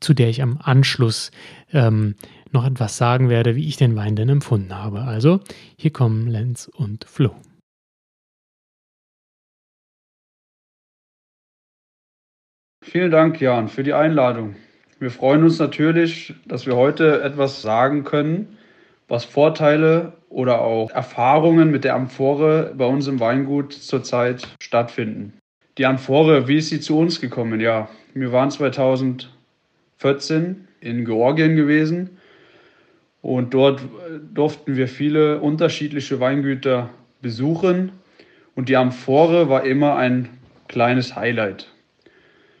zu 0.00 0.14
der 0.14 0.28
ich 0.28 0.42
am 0.42 0.58
Anschluss 0.62 1.32
ähm, 1.72 2.14
noch 2.52 2.64
etwas 2.64 2.96
sagen 2.96 3.28
werde, 3.28 3.56
wie 3.56 3.66
ich 3.66 3.76
den 3.76 3.96
Wein 3.96 4.16
denn 4.16 4.28
empfunden 4.28 4.74
habe. 4.74 5.02
Also, 5.02 5.40
hier 5.76 5.92
kommen 5.92 6.28
Lenz 6.28 6.70
und 6.72 7.04
Flo. 7.04 7.34
Vielen 12.90 13.10
Dank, 13.10 13.38
Jan, 13.38 13.68
für 13.68 13.82
die 13.82 13.92
Einladung. 13.92 14.56
Wir 14.98 15.10
freuen 15.10 15.42
uns 15.42 15.58
natürlich, 15.58 16.32
dass 16.46 16.64
wir 16.64 16.74
heute 16.74 17.20
etwas 17.20 17.60
sagen 17.60 18.02
können, 18.02 18.56
was 19.08 19.26
Vorteile 19.26 20.14
oder 20.30 20.62
auch 20.62 20.90
Erfahrungen 20.92 21.70
mit 21.70 21.84
der 21.84 21.94
Amphore 21.94 22.72
bei 22.74 22.86
uns 22.86 23.06
im 23.06 23.20
Weingut 23.20 23.74
zurzeit 23.74 24.48
stattfinden. 24.58 25.34
Die 25.76 25.84
Amphore, 25.84 26.48
wie 26.48 26.56
ist 26.56 26.70
sie 26.70 26.80
zu 26.80 26.98
uns 26.98 27.20
gekommen? 27.20 27.60
Ja, 27.60 27.90
wir 28.14 28.32
waren 28.32 28.50
2014 28.50 30.66
in 30.80 31.04
Georgien 31.04 31.56
gewesen 31.56 32.16
und 33.20 33.52
dort 33.52 33.82
durften 34.32 34.76
wir 34.76 34.88
viele 34.88 35.40
unterschiedliche 35.40 36.20
Weingüter 36.20 36.88
besuchen 37.20 37.92
und 38.54 38.70
die 38.70 38.78
Amphore 38.78 39.50
war 39.50 39.64
immer 39.64 39.96
ein 39.96 40.30
kleines 40.68 41.14
Highlight. 41.14 41.70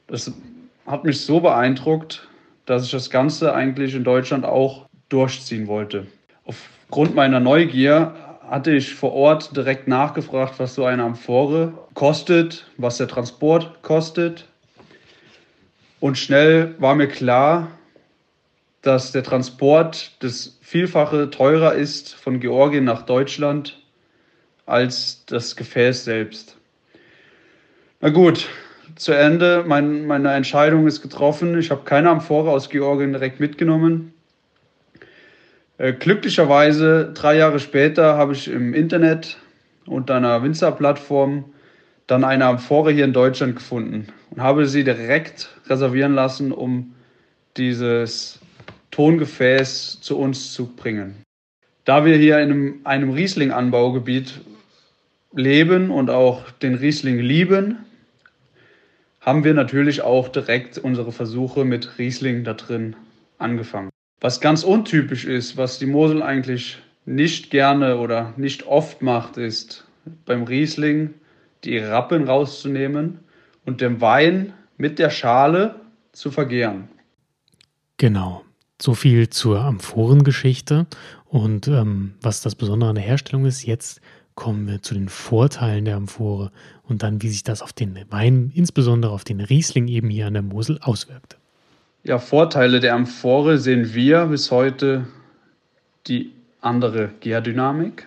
Das 0.08 0.32
hat 0.86 1.04
mich 1.04 1.20
so 1.20 1.40
beeindruckt, 1.40 2.26
dass 2.66 2.84
ich 2.84 2.90
das 2.90 3.10
Ganze 3.10 3.54
eigentlich 3.54 3.94
in 3.94 4.04
Deutschland 4.04 4.44
auch 4.44 4.86
durchziehen 5.08 5.66
wollte. 5.66 6.06
Aufgrund 6.44 7.14
meiner 7.14 7.40
Neugier 7.40 8.14
hatte 8.48 8.72
ich 8.72 8.94
vor 8.94 9.12
Ort 9.12 9.54
direkt 9.54 9.86
nachgefragt, 9.86 10.54
was 10.58 10.74
so 10.74 10.86
eine 10.86 11.02
Amphore 11.02 11.74
kostet, 11.92 12.66
was 12.78 12.96
der 12.96 13.08
Transport 13.08 13.82
kostet. 13.82 14.46
Und 16.00 16.16
schnell 16.16 16.74
war 16.78 16.94
mir 16.94 17.08
klar, 17.08 17.68
dass 18.80 19.12
der 19.12 19.22
Transport 19.22 20.12
das 20.20 20.58
Vielfache 20.62 21.28
teurer 21.28 21.74
ist 21.74 22.14
von 22.14 22.40
Georgien 22.40 22.84
nach 22.84 23.02
Deutschland 23.02 23.78
als 24.64 25.24
das 25.26 25.56
Gefäß 25.56 26.04
selbst. 26.04 26.56
Na 28.00 28.10
gut, 28.10 28.48
zu 28.98 29.12
Ende. 29.12 29.64
Mein, 29.66 30.06
meine 30.06 30.32
Entscheidung 30.32 30.86
ist 30.86 31.02
getroffen. 31.02 31.58
Ich 31.58 31.70
habe 31.70 31.82
keine 31.84 32.10
Amphore 32.10 32.50
aus 32.50 32.68
Georgien 32.68 33.12
direkt 33.12 33.40
mitgenommen. 33.40 34.12
Äh, 35.78 35.92
glücklicherweise, 35.92 37.12
drei 37.14 37.36
Jahre 37.36 37.60
später, 37.60 38.16
habe 38.16 38.32
ich 38.32 38.48
im 38.48 38.74
Internet 38.74 39.38
unter 39.86 40.16
einer 40.16 40.42
Winzerplattform 40.42 41.44
dann 42.06 42.24
eine 42.24 42.46
Amphore 42.46 42.90
hier 42.90 43.04
in 43.04 43.12
Deutschland 43.12 43.56
gefunden 43.56 44.08
und 44.30 44.42
habe 44.42 44.66
sie 44.66 44.82
direkt 44.82 45.50
reservieren 45.68 46.14
lassen, 46.14 46.52
um 46.52 46.94
dieses 47.56 48.40
Tongefäß 48.90 50.00
zu 50.00 50.18
uns 50.18 50.52
zu 50.52 50.74
bringen. 50.74 51.16
Da 51.84 52.04
wir 52.04 52.16
hier 52.16 52.38
in 52.40 52.50
einem, 52.50 52.80
einem 52.84 53.10
Riesling-Anbaugebiet 53.10 54.40
leben 55.32 55.90
und 55.90 56.10
auch 56.10 56.50
den 56.50 56.74
Riesling 56.74 57.18
lieben, 57.18 57.84
haben 59.20 59.44
wir 59.44 59.54
natürlich 59.54 60.02
auch 60.02 60.28
direkt 60.28 60.78
unsere 60.78 61.12
Versuche 61.12 61.64
mit 61.64 61.98
Riesling 61.98 62.44
da 62.44 62.54
drin 62.54 62.96
angefangen. 63.38 63.90
Was 64.20 64.40
ganz 64.40 64.64
untypisch 64.64 65.24
ist, 65.24 65.56
was 65.56 65.78
die 65.78 65.86
Mosel 65.86 66.22
eigentlich 66.22 66.78
nicht 67.04 67.50
gerne 67.50 67.98
oder 67.98 68.34
nicht 68.36 68.66
oft 68.66 69.02
macht, 69.02 69.36
ist 69.36 69.86
beim 70.24 70.42
Riesling 70.44 71.14
die 71.64 71.78
Rappen 71.78 72.24
rauszunehmen 72.24 73.20
und 73.64 73.80
den 73.80 74.00
Wein 74.00 74.52
mit 74.76 74.98
der 74.98 75.10
Schale 75.10 75.76
zu 76.12 76.30
vergehren. 76.30 76.88
Genau. 77.96 78.44
So 78.80 78.94
viel 78.94 79.28
zur 79.28 79.60
Amphorengeschichte 79.60 80.86
und 81.24 81.66
ähm, 81.66 82.14
was 82.22 82.42
das 82.42 82.54
Besondere 82.54 82.90
an 82.90 82.94
der 82.94 83.04
Herstellung 83.04 83.44
ist. 83.44 83.64
Jetzt 83.64 84.00
kommen 84.38 84.68
wir 84.68 84.82
zu 84.82 84.94
den 84.94 85.08
Vorteilen 85.08 85.84
der 85.84 85.96
Amphore 85.96 86.52
und 86.84 87.02
dann, 87.02 87.22
wie 87.22 87.28
sich 87.28 87.42
das 87.42 87.60
auf 87.60 87.72
den 87.72 87.98
Wein, 88.10 88.52
insbesondere 88.54 89.10
auf 89.10 89.24
den 89.24 89.40
Riesling 89.40 89.88
eben 89.88 90.10
hier 90.10 90.28
an 90.28 90.34
der 90.34 90.44
Mosel 90.44 90.78
auswirkt. 90.80 91.36
Ja, 92.04 92.20
Vorteile 92.20 92.78
der 92.78 92.94
Amphore 92.94 93.58
sehen 93.58 93.94
wir 93.94 94.26
bis 94.26 94.52
heute 94.52 95.08
die 96.06 96.30
andere 96.60 97.10
Gärdynamik 97.18 98.06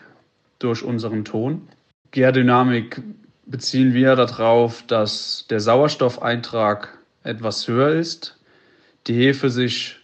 durch 0.59 0.83
unseren 0.83 1.25
Ton. 1.25 1.67
Gärdynamik 2.11 3.01
beziehen 3.45 3.93
wir 3.93 4.15
darauf, 4.15 4.83
dass 4.87 5.45
der 5.49 5.59
Sauerstoffeintrag 5.59 6.97
etwas 7.23 7.67
höher 7.67 7.89
ist, 7.89 8.37
die 9.07 9.15
Hefe 9.15 9.49
sich 9.49 9.97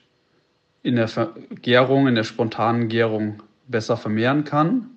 in 0.84 0.98
der 0.98 1.10
Gärung, 1.62 2.10
in 2.10 2.16
der 2.16 2.26
spontanen 2.26 2.90
Gärung 2.90 3.42
besser 3.70 3.96
vermehren 3.96 4.44
kann 4.44 4.90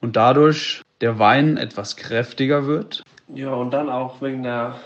und 0.00 0.16
dadurch 0.16 0.82
der 1.00 1.18
Wein 1.18 1.56
etwas 1.56 1.96
kräftiger 1.96 2.66
wird. 2.66 3.02
Ja, 3.34 3.52
und 3.52 3.70
dann 3.70 3.88
auch 3.88 4.20
wegen 4.20 4.42
der, 4.42 4.76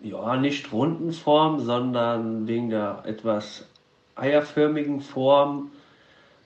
ja, 0.00 0.36
nicht 0.36 0.72
runden 0.72 1.12
Form, 1.12 1.60
sondern 1.60 2.46
wegen 2.46 2.70
der 2.70 3.02
etwas 3.04 3.66
eierförmigen 4.14 5.00
Form 5.00 5.70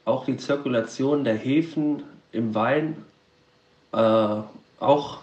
auch 0.05 0.25
die 0.25 0.37
Zirkulation 0.37 1.25
der 1.25 1.37
Hefen 1.37 2.03
im 2.33 2.55
Wein 2.55 2.97
äh, 3.93 4.37
auch 4.81 5.19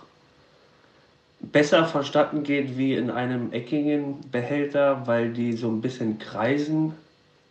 besser 1.39 1.86
verstanden 1.86 2.43
geht 2.43 2.77
wie 2.77 2.93
in 2.93 3.09
einem 3.09 3.51
eckigen 3.51 4.21
Behälter, 4.31 5.05
weil 5.05 5.31
die 5.31 5.53
so 5.53 5.69
ein 5.69 5.81
bisschen 5.81 6.19
kreisen. 6.19 6.93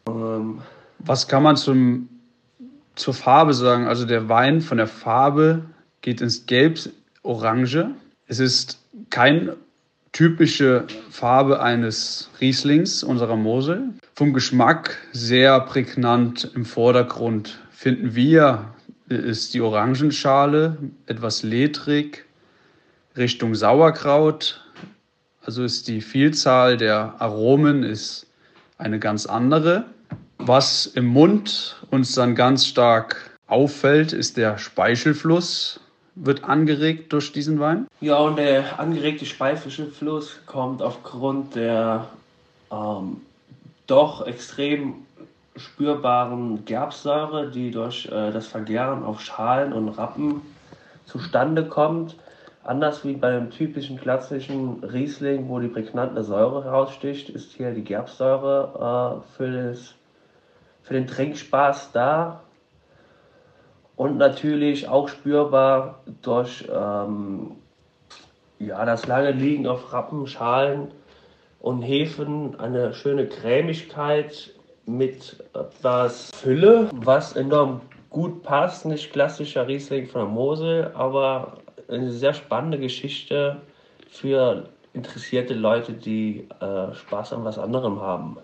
Ähm 0.08 0.62
Was 0.98 1.28
kann 1.28 1.42
man 1.42 1.56
zum, 1.56 2.08
zur 2.96 3.14
Farbe 3.14 3.54
sagen? 3.54 3.86
Also 3.86 4.04
der 4.04 4.28
Wein 4.28 4.60
von 4.60 4.78
der 4.78 4.88
Farbe 4.88 5.62
geht 6.02 6.20
ins 6.20 6.46
Gelb-Orange. 6.46 7.90
Es 8.26 8.40
ist 8.40 8.80
keine 9.10 9.56
typische 10.12 10.86
Farbe 11.10 11.60
eines 11.60 12.30
Rieslings 12.40 13.04
unserer 13.04 13.36
Mosel. 13.36 13.90
Vom 14.14 14.32
Geschmack 14.32 14.96
sehr 15.12 15.60
prägnant 15.60 16.50
im 16.54 16.64
Vordergrund 16.64 17.60
finden 17.70 18.14
wir, 18.14 18.74
ist 19.08 19.54
die 19.54 19.60
Orangenschale 19.60 20.78
etwas 21.04 21.42
ledrig, 21.42 22.24
Richtung 23.16 23.54
Sauerkraut. 23.54 24.64
Also 25.42 25.62
ist 25.62 25.86
die 25.86 26.00
Vielzahl 26.00 26.76
der 26.76 27.14
Aromen 27.20 27.82
ist 27.82 28.26
eine 28.78 28.98
ganz 28.98 29.26
andere. 29.26 29.84
Was 30.38 30.86
im 30.86 31.06
Mund 31.06 31.76
uns 31.90 32.14
dann 32.14 32.34
ganz 32.34 32.66
stark 32.66 33.36
auffällt, 33.46 34.12
ist 34.12 34.36
der 34.36 34.58
Speichelfluss 34.58 35.80
wird 36.16 36.44
angeregt 36.44 37.12
durch 37.12 37.30
diesen 37.30 37.60
Wein. 37.60 37.86
Ja, 38.00 38.16
und 38.16 38.36
der 38.38 38.80
angeregte 38.80 39.26
Speichelfluss 39.26 40.40
kommt 40.46 40.82
aufgrund 40.82 41.54
der 41.54 42.08
ähm, 42.72 43.20
doch 43.86 44.26
extrem 44.26 44.94
spürbaren 45.56 46.64
Gerbsäure, 46.64 47.50
die 47.50 47.70
durch 47.70 48.06
äh, 48.06 48.32
das 48.32 48.46
Vergären 48.46 49.04
auf 49.04 49.20
Schalen 49.20 49.72
und 49.72 49.90
Rappen 49.90 50.40
zustande 51.04 51.66
kommt. 51.66 52.16
Anders 52.64 53.04
wie 53.04 53.12
bei 53.12 53.30
dem 53.32 53.50
typischen 53.50 53.98
klassischen 53.98 54.82
Riesling, 54.82 55.48
wo 55.48 55.60
die 55.60 55.68
prägnante 55.68 56.24
Säure 56.24 56.64
heraussticht, 56.64 57.28
ist 57.28 57.52
hier 57.52 57.70
die 57.70 57.84
Gerbsäure 57.84 59.22
äh, 59.22 59.36
für, 59.36 59.52
das, 59.52 59.94
für 60.86 60.94
den 60.94 61.06
Trinkspaß 61.06 61.92
da. 61.92 62.42
Und 63.96 64.18
natürlich 64.18 64.88
auch 64.88 65.08
spürbar 65.08 66.00
durch 66.22 66.68
ähm, 66.72 67.56
ja, 68.58 68.84
das 68.84 69.06
lange 69.06 69.32
Liegen 69.32 69.66
auf 69.66 69.92
Rappen, 69.92 70.26
Schalen 70.26 70.92
und 71.60 71.82
Hefen 71.82 72.60
eine 72.60 72.92
schöne 72.94 73.26
Cremigkeit 73.26 74.50
mit 74.84 75.42
etwas 75.54 76.30
Fülle, 76.36 76.90
was 76.94 77.34
enorm 77.34 77.80
gut 78.10 78.42
passt. 78.42 78.84
Nicht 78.84 79.12
klassischer 79.12 79.66
Riesling 79.66 80.06
von 80.06 80.20
der 80.20 80.30
Mosel, 80.30 80.92
aber 80.94 81.58
eine 81.88 82.10
sehr 82.10 82.34
spannende 82.34 82.78
Geschichte 82.78 83.56
für 84.08 84.68
interessierte 84.92 85.54
Leute, 85.54 85.94
die 85.94 86.48
äh, 86.60 86.94
Spaß 86.94 87.32
an 87.32 87.44
was 87.44 87.58
anderem 87.58 88.00
haben. 88.00 88.38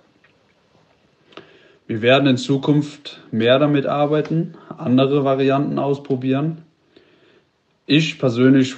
Wir 1.92 2.00
werden 2.00 2.26
in 2.26 2.38
Zukunft 2.38 3.20
mehr 3.32 3.58
damit 3.58 3.84
arbeiten, 3.84 4.54
andere 4.78 5.24
Varianten 5.24 5.78
ausprobieren. 5.78 6.62
Ich 7.84 8.18
persönlich 8.18 8.76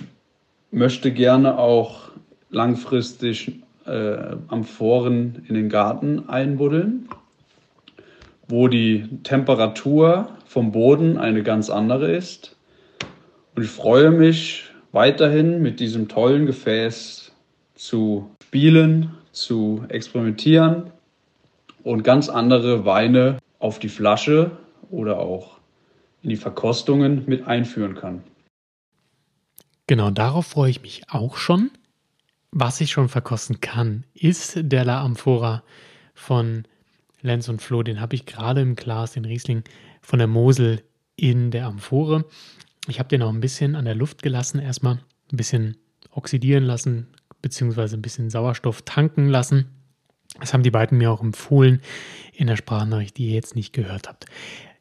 möchte 0.73 1.13
gerne 1.13 1.57
auch 1.57 2.09
langfristig 2.51 3.61
äh, 3.87 4.17
Amphoren 4.49 5.45
in 5.47 5.55
den 5.55 5.69
Garten 5.69 6.29
einbuddeln, 6.29 7.09
wo 8.49 8.67
die 8.67 9.07
Temperatur 9.23 10.31
vom 10.45 10.73
Boden 10.73 11.17
eine 11.17 11.45
ganz 11.45 11.71
andere 11.71 12.11
ist. 12.11 12.57
Und 13.55 13.63
ich 13.63 13.71
freue 13.71 14.11
mich 14.11 14.65
weiterhin 14.91 15.63
mit 15.63 15.79
diesem 15.79 16.09
tollen 16.09 16.47
Gefäß 16.47 17.31
zu 17.77 18.29
spielen, 18.43 19.11
zu 19.31 19.85
experimentieren 19.89 20.91
und 21.85 22.03
ganz 22.03 22.29
andere 22.29 22.85
Weine 22.85 23.39
auf 23.61 23.79
die 23.79 23.89
Flasche 23.89 24.51
oder 24.91 25.21
auch 25.21 25.59
in 26.23 26.31
die 26.31 26.37
Verkostungen 26.37 27.25
mit 27.27 27.47
einführen 27.47 27.95
kann. 27.95 28.25
Genau, 29.87 30.11
darauf 30.11 30.47
freue 30.47 30.71
ich 30.71 30.83
mich 30.83 31.03
auch 31.11 31.37
schon. 31.37 31.71
Was 32.51 32.81
ich 32.81 32.91
schon 32.91 33.09
verkosten 33.09 33.61
kann, 33.61 34.05
ist 34.15 34.55
der 34.57 34.85
La 34.85 35.03
Amphora 35.03 35.63
von 36.15 36.65
Lenz 37.21 37.49
und 37.49 37.61
Flo. 37.61 37.83
Den 37.83 38.01
habe 38.01 38.15
ich 38.15 38.27
gerade 38.27 38.63
im 38.63 38.77
Glas, 38.77 39.13
den 39.13 39.25
Riesling 39.25 39.63
von 40.01 40.19
der 40.19 40.29
Mosel 40.29 40.83
in 41.17 41.51
der 41.51 41.67
Amphore. 41.67 42.25
Ich 42.89 42.99
habe 42.99 43.09
den 43.09 43.23
auch 43.23 43.33
ein 43.33 43.41
bisschen 43.41 43.77
an 43.77 43.85
der 43.85 43.95
Luft 43.95 44.23
gelassen, 44.23 44.59
erstmal 44.59 45.01
ein 45.33 45.37
bisschen 45.37 45.77
oxidieren 46.11 46.65
lassen, 46.65 47.09
beziehungsweise 47.43 47.97
ein 47.97 48.03
bisschen 48.03 48.31
Sauerstoff 48.31 48.83
tanken 48.83 49.29
lassen. 49.29 49.67
Das 50.41 50.53
haben 50.53 50.63
die 50.63 50.71
beiden 50.71 50.99
mir 50.99 51.11
auch 51.11 51.23
empfohlen 51.23 51.81
in 52.33 52.47
der 52.47 52.57
Sprachnachricht, 52.57 53.17
die 53.17 53.29
ihr 53.29 53.35
jetzt 53.35 53.55
nicht 53.55 53.73
gehört 53.73 54.09
habt. 54.09 54.27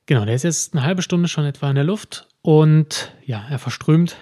Genau, 0.05 0.25
der 0.25 0.35
ist 0.35 0.43
jetzt 0.43 0.73
eine 0.73 0.83
halbe 0.83 1.01
Stunde 1.01 1.27
schon 1.27 1.45
etwa 1.45 1.69
in 1.69 1.75
der 1.75 1.83
Luft 1.83 2.27
und 2.41 3.13
ja, 3.25 3.45
er 3.49 3.59
verströmt 3.59 4.17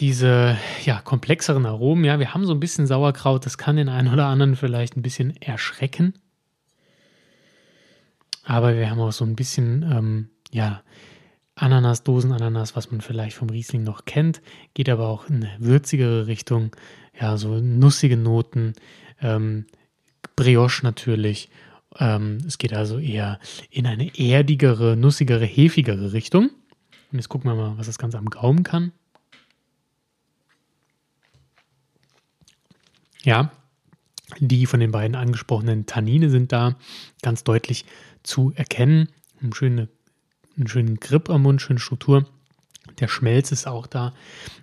diese 0.00 0.56
ja, 0.84 1.00
komplexeren 1.00 1.66
Aromen. 1.66 2.04
Ja, 2.04 2.18
wir 2.20 2.32
haben 2.32 2.46
so 2.46 2.52
ein 2.52 2.60
bisschen 2.60 2.86
Sauerkraut, 2.86 3.44
das 3.44 3.58
kann 3.58 3.76
den 3.76 3.88
einen 3.88 4.12
oder 4.12 4.26
anderen 4.26 4.54
vielleicht 4.54 4.96
ein 4.96 5.02
bisschen 5.02 5.36
erschrecken. 5.42 6.14
Aber 8.44 8.76
wir 8.76 8.88
haben 8.88 9.00
auch 9.00 9.12
so 9.12 9.24
ein 9.24 9.36
bisschen, 9.36 9.82
ähm, 9.82 10.30
ja, 10.52 10.82
Ananas, 11.56 12.04
Dosenananas, 12.04 12.76
was 12.76 12.90
man 12.92 13.00
vielleicht 13.00 13.36
vom 13.36 13.50
Riesling 13.50 13.82
noch 13.82 14.04
kennt, 14.04 14.40
geht 14.74 14.88
aber 14.88 15.08
auch 15.08 15.28
in 15.28 15.44
eine 15.44 15.56
würzigere 15.58 16.28
Richtung. 16.28 16.74
Ja, 17.20 17.36
so 17.36 17.58
nussige 17.58 18.16
Noten, 18.16 18.74
ähm, 19.20 19.66
Brioche 20.36 20.84
natürlich. 20.84 21.50
Ähm, 21.98 22.38
es 22.46 22.58
geht 22.58 22.72
also 22.72 22.98
eher 22.98 23.38
in 23.70 23.86
eine 23.86 24.16
erdigere, 24.18 24.96
nussigere, 24.96 25.44
hefigere 25.44 26.12
Richtung. 26.12 26.50
Und 27.10 27.18
jetzt 27.18 27.28
gucken 27.28 27.50
wir 27.50 27.54
mal, 27.54 27.78
was 27.78 27.86
das 27.86 27.98
Ganze 27.98 28.18
am 28.18 28.26
Gaumen 28.26 28.62
kann. 28.62 28.92
Ja, 33.22 33.50
die 34.38 34.66
von 34.66 34.80
den 34.80 34.92
beiden 34.92 35.16
angesprochenen 35.16 35.86
Tannine 35.86 36.30
sind 36.30 36.52
da 36.52 36.76
ganz 37.22 37.44
deutlich 37.44 37.84
zu 38.22 38.52
erkennen. 38.54 39.08
Eine 39.40 39.54
schöne, 39.54 39.88
einen 40.56 40.68
schönen 40.68 40.96
Grip 40.96 41.30
am 41.30 41.42
Mund, 41.42 41.62
schöne 41.62 41.80
Struktur. 41.80 42.28
Der 43.00 43.08
Schmelz 43.08 43.52
ist 43.52 43.66
auch 43.66 43.86
da. 43.86 44.12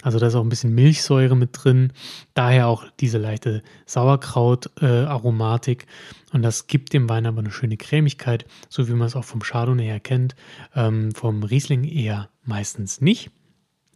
Also 0.04 0.20
da 0.20 0.28
ist 0.28 0.36
auch 0.36 0.42
ein 0.42 0.50
bisschen 0.50 0.74
Milchsäure 0.74 1.36
mit 1.36 1.52
drin. 1.54 1.94
Daher 2.34 2.68
auch 2.68 2.86
diese 3.00 3.18
leichte 3.18 3.64
Sauerkraut-Aromatik. 3.86 5.84
Äh, 5.84 6.36
und 6.36 6.42
das 6.42 6.68
gibt 6.68 6.94
dem 6.94 7.08
Wein 7.10 7.26
aber 7.26 7.40
eine 7.40 7.52
schöne 7.52 7.78
Cremigkeit, 7.78 8.46
so 8.70 8.88
wie 8.88 8.94
man 8.94 9.08
es 9.08 9.16
auch 9.16 9.24
vom 9.24 9.42
Chardonnay 9.42 9.86
her 9.86 10.00
kennt. 10.00 10.36
Ähm, 10.76 11.14
vom 11.14 11.44
Riesling 11.44 11.84
eher 11.84 12.30
meistens 12.44 13.02
nicht. 13.02 13.32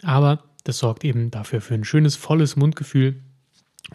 Aber 0.03 0.43
das 0.63 0.77
sorgt 0.77 1.03
eben 1.03 1.31
dafür 1.31 1.61
für 1.61 1.73
ein 1.73 1.83
schönes, 1.83 2.15
volles 2.15 2.55
Mundgefühl 2.55 3.21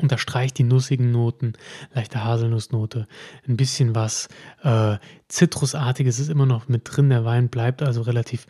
unterstreicht 0.01 0.59
die 0.59 0.65
nussigen 0.65 1.11
Noten, 1.13 1.53
leichte 1.95 2.25
Haselnussnote, 2.25 3.07
ein 3.47 3.57
bisschen 3.57 3.95
was 3.95 4.29
äh, 4.63 4.97
Zitrusartiges 5.29 6.19
ist 6.19 6.31
immer 6.31 6.47
noch 6.47 6.69
mit 6.69 6.83
drin. 6.85 7.11
Der 7.11 7.25
Wein 7.25 7.49
bleibt 7.49 7.83
also 7.83 8.03
relativ 8.03 8.47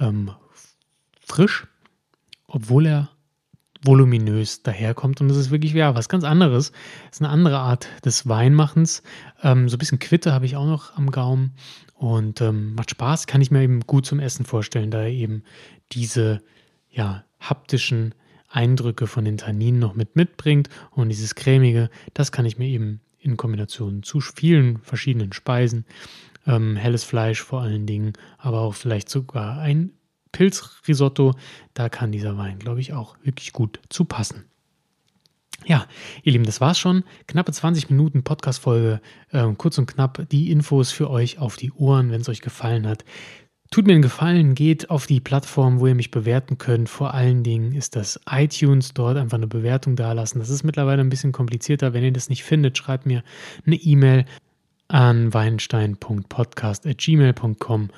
ähm, 0.00 0.32
frisch, 1.28 1.66
obwohl 2.46 2.86
er 2.86 3.10
voluminös 3.82 4.62
daherkommt. 4.62 5.20
Und 5.20 5.28
das 5.28 5.36
ist 5.36 5.50
wirklich 5.50 5.72
ja, 5.72 5.94
was 5.94 6.08
ganz 6.08 6.24
anderes. 6.24 6.72
Das 7.06 7.16
ist 7.16 7.22
eine 7.22 7.30
andere 7.30 7.58
Art 7.58 7.88
des 8.04 8.28
Weinmachens. 8.28 9.02
Ähm, 9.42 9.68
so 9.68 9.76
ein 9.76 9.78
bisschen 9.78 9.98
Quitte 9.98 10.32
habe 10.32 10.46
ich 10.46 10.56
auch 10.56 10.66
noch 10.66 10.96
am 10.96 11.10
Gaumen. 11.10 11.54
Und 11.94 12.40
ähm, 12.40 12.74
macht 12.74 12.90
Spaß, 12.90 13.26
kann 13.26 13.40
ich 13.40 13.50
mir 13.50 13.62
eben 13.62 13.80
gut 13.80 14.06
zum 14.06 14.20
Essen 14.20 14.44
vorstellen, 14.44 14.90
da 14.90 15.02
er 15.02 15.10
eben 15.10 15.42
diese 15.90 16.40
ja, 16.90 17.24
haptischen 17.40 18.14
Eindrücke 18.48 19.06
von 19.06 19.24
den 19.24 19.36
Tanninen 19.36 19.80
noch 19.80 19.94
mit 19.94 20.14
mitbringt. 20.14 20.68
Und 20.90 21.08
dieses 21.08 21.34
cremige, 21.34 21.90
das 22.14 22.32
kann 22.32 22.46
ich 22.46 22.58
mir 22.58 22.68
eben 22.68 23.00
in 23.18 23.36
Kombination 23.36 24.02
zu 24.02 24.20
vielen 24.20 24.78
verschiedenen 24.78 25.32
Speisen, 25.32 25.84
ähm, 26.46 26.76
helles 26.76 27.04
Fleisch 27.04 27.42
vor 27.42 27.62
allen 27.62 27.86
Dingen, 27.86 28.12
aber 28.38 28.60
auch 28.60 28.74
vielleicht 28.74 29.08
sogar 29.08 29.58
ein 29.58 29.92
Pilzrisotto, 30.32 31.34
da 31.74 31.88
kann 31.88 32.12
dieser 32.12 32.36
Wein, 32.36 32.58
glaube 32.58 32.80
ich, 32.80 32.92
auch 32.92 33.16
wirklich 33.22 33.52
gut 33.52 33.80
zu 33.88 34.04
passen. 34.04 34.44
Ja, 35.66 35.86
ihr 36.22 36.32
Lieben, 36.32 36.44
das 36.44 36.60
war's 36.60 36.78
schon. 36.78 37.04
Knappe 37.26 37.52
20 37.52 37.90
Minuten 37.90 38.22
Podcast-Folge, 38.22 39.00
äh, 39.30 39.46
kurz 39.56 39.76
und 39.78 39.86
knapp 39.86 40.28
die 40.30 40.50
Infos 40.50 40.92
für 40.92 41.10
euch 41.10 41.38
auf 41.38 41.56
die 41.56 41.72
Ohren, 41.72 42.10
wenn 42.10 42.20
es 42.20 42.28
euch 42.28 42.40
gefallen 42.40 42.86
hat. 42.86 43.04
Tut 43.70 43.86
mir 43.86 43.92
einen 43.92 44.00
Gefallen, 44.00 44.54
geht 44.54 44.88
auf 44.88 45.06
die 45.06 45.20
Plattform, 45.20 45.78
wo 45.78 45.86
ihr 45.86 45.94
mich 45.94 46.10
bewerten 46.10 46.56
könnt. 46.56 46.88
Vor 46.88 47.12
allen 47.12 47.42
Dingen 47.42 47.74
ist 47.74 47.96
das 47.96 48.18
iTunes, 48.30 48.94
dort 48.94 49.18
einfach 49.18 49.36
eine 49.36 49.46
Bewertung 49.46 49.94
dalassen. 49.94 50.38
Das 50.38 50.48
ist 50.48 50.64
mittlerweile 50.64 51.02
ein 51.02 51.10
bisschen 51.10 51.32
komplizierter. 51.32 51.92
Wenn 51.92 52.02
ihr 52.02 52.12
das 52.12 52.30
nicht 52.30 52.44
findet, 52.44 52.78
schreibt 52.78 53.04
mir 53.04 53.22
eine 53.66 53.76
E-Mail 53.76 54.24
an 54.88 55.34
weinstein.podcast.gmail.com 55.34 57.90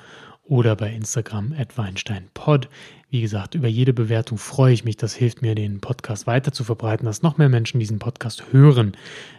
oder 0.51 0.75
bei 0.75 0.91
Instagram 0.91 1.55
at 1.57 1.77
weinsteinpod. 1.77 2.67
Wie 3.09 3.21
gesagt, 3.21 3.55
über 3.55 3.69
jede 3.69 3.93
Bewertung 3.93 4.37
freue 4.37 4.73
ich 4.73 4.83
mich. 4.83 4.97
Das 4.97 5.13
hilft 5.13 5.41
mir, 5.41 5.55
den 5.55 5.79
Podcast 5.79 6.27
weiter 6.27 6.51
zu 6.51 6.65
verbreiten, 6.65 7.05
dass 7.05 7.21
noch 7.21 7.37
mehr 7.37 7.47
Menschen 7.47 7.79
diesen 7.79 7.99
Podcast 7.99 8.43
hören. 8.51 8.91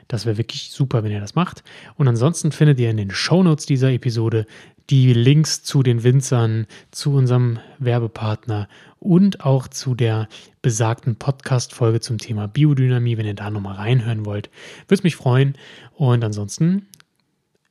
Das 0.08 0.24
wäre 0.24 0.38
wirklich 0.38 0.70
super, 0.70 1.04
wenn 1.04 1.12
ihr 1.12 1.20
das 1.20 1.34
macht. 1.34 1.64
Und 1.96 2.08
ansonsten 2.08 2.50
findet 2.50 2.80
ihr 2.80 2.88
in 2.88 2.96
den 2.96 3.10
Shownotes 3.10 3.66
dieser 3.66 3.92
Episode 3.92 4.46
die 4.88 5.12
Links 5.12 5.62
zu 5.62 5.82
den 5.82 6.02
Winzern, 6.02 6.66
zu 6.92 7.12
unserem 7.12 7.58
Werbepartner 7.78 8.66
und 8.98 9.44
auch 9.44 9.68
zu 9.68 9.94
der 9.94 10.28
besagten 10.62 11.16
Podcast-Folge 11.16 12.00
zum 12.00 12.16
Thema 12.16 12.48
Biodynamie, 12.48 13.18
wenn 13.18 13.26
ihr 13.26 13.34
da 13.34 13.50
nochmal 13.50 13.76
reinhören 13.76 14.24
wollt. 14.24 14.48
Würde 14.88 15.02
mich 15.02 15.16
freuen. 15.16 15.56
Und 15.94 16.24
ansonsten 16.24 16.86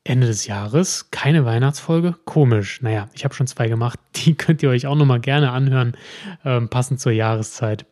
Ende 0.03 0.27
des 0.27 0.47
Jahres 0.47 1.11
keine 1.11 1.45
Weihnachtsfolge. 1.45 2.15
Komisch. 2.25 2.81
Naja, 2.81 3.09
ich 3.13 3.23
habe 3.23 3.33
schon 3.33 3.47
zwei 3.47 3.67
gemacht. 3.67 3.99
Die 4.15 4.35
könnt 4.35 4.63
ihr 4.63 4.69
euch 4.69 4.87
auch 4.87 4.95
nochmal 4.95 5.19
gerne 5.19 5.51
anhören, 5.51 5.95
ähm, 6.43 6.69
passend 6.69 6.99
zur 6.99 7.11
Jahreszeit. 7.11 7.85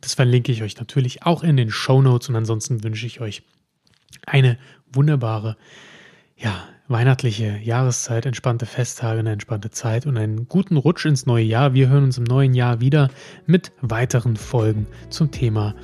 Das 0.00 0.14
verlinke 0.14 0.50
ich 0.50 0.62
euch 0.62 0.76
natürlich 0.78 1.22
auch 1.22 1.44
in 1.44 1.56
den 1.56 1.70
Show 1.70 2.02
Notes. 2.02 2.28
Und 2.28 2.36
ansonsten 2.36 2.82
wünsche 2.82 3.06
ich 3.06 3.20
euch 3.20 3.42
eine 4.26 4.58
wunderbare, 4.92 5.56
ja, 6.36 6.68
weihnachtliche 6.88 7.58
Jahreszeit, 7.62 8.26
entspannte 8.26 8.66
Festtage, 8.66 9.20
eine 9.20 9.32
entspannte 9.32 9.70
Zeit 9.70 10.06
und 10.06 10.16
einen 10.16 10.48
guten 10.48 10.76
Rutsch 10.76 11.06
ins 11.06 11.26
neue 11.26 11.44
Jahr. 11.44 11.74
Wir 11.74 11.88
hören 11.88 12.04
uns 12.04 12.18
im 12.18 12.24
neuen 12.24 12.54
Jahr 12.54 12.80
wieder 12.80 13.08
mit 13.46 13.72
weiteren 13.80 14.36
Folgen 14.36 14.86
zum 15.10 15.30
Thema 15.30 15.74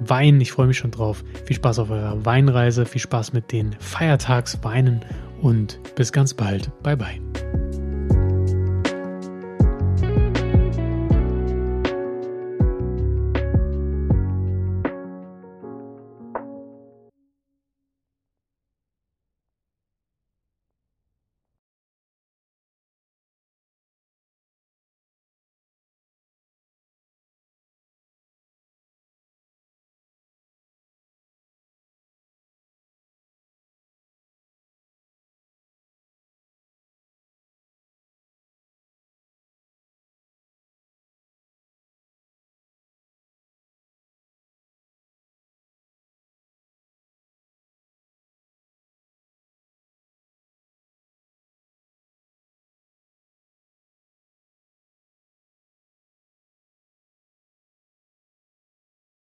Wein. 0.00 0.40
Ich 0.40 0.52
freue 0.52 0.66
mich 0.66 0.78
schon 0.78 0.90
drauf. 0.90 1.24
Viel 1.44 1.56
Spaß 1.56 1.78
auf 1.78 1.90
eurer 1.90 2.24
Weinreise, 2.24 2.86
viel 2.86 3.00
Spaß 3.00 3.32
mit 3.32 3.52
den 3.52 3.74
Feiertagsweinen 3.78 5.04
und 5.40 5.80
bis 5.94 6.12
ganz 6.12 6.34
bald. 6.34 6.70
Bye 6.82 6.96
bye. 6.96 7.87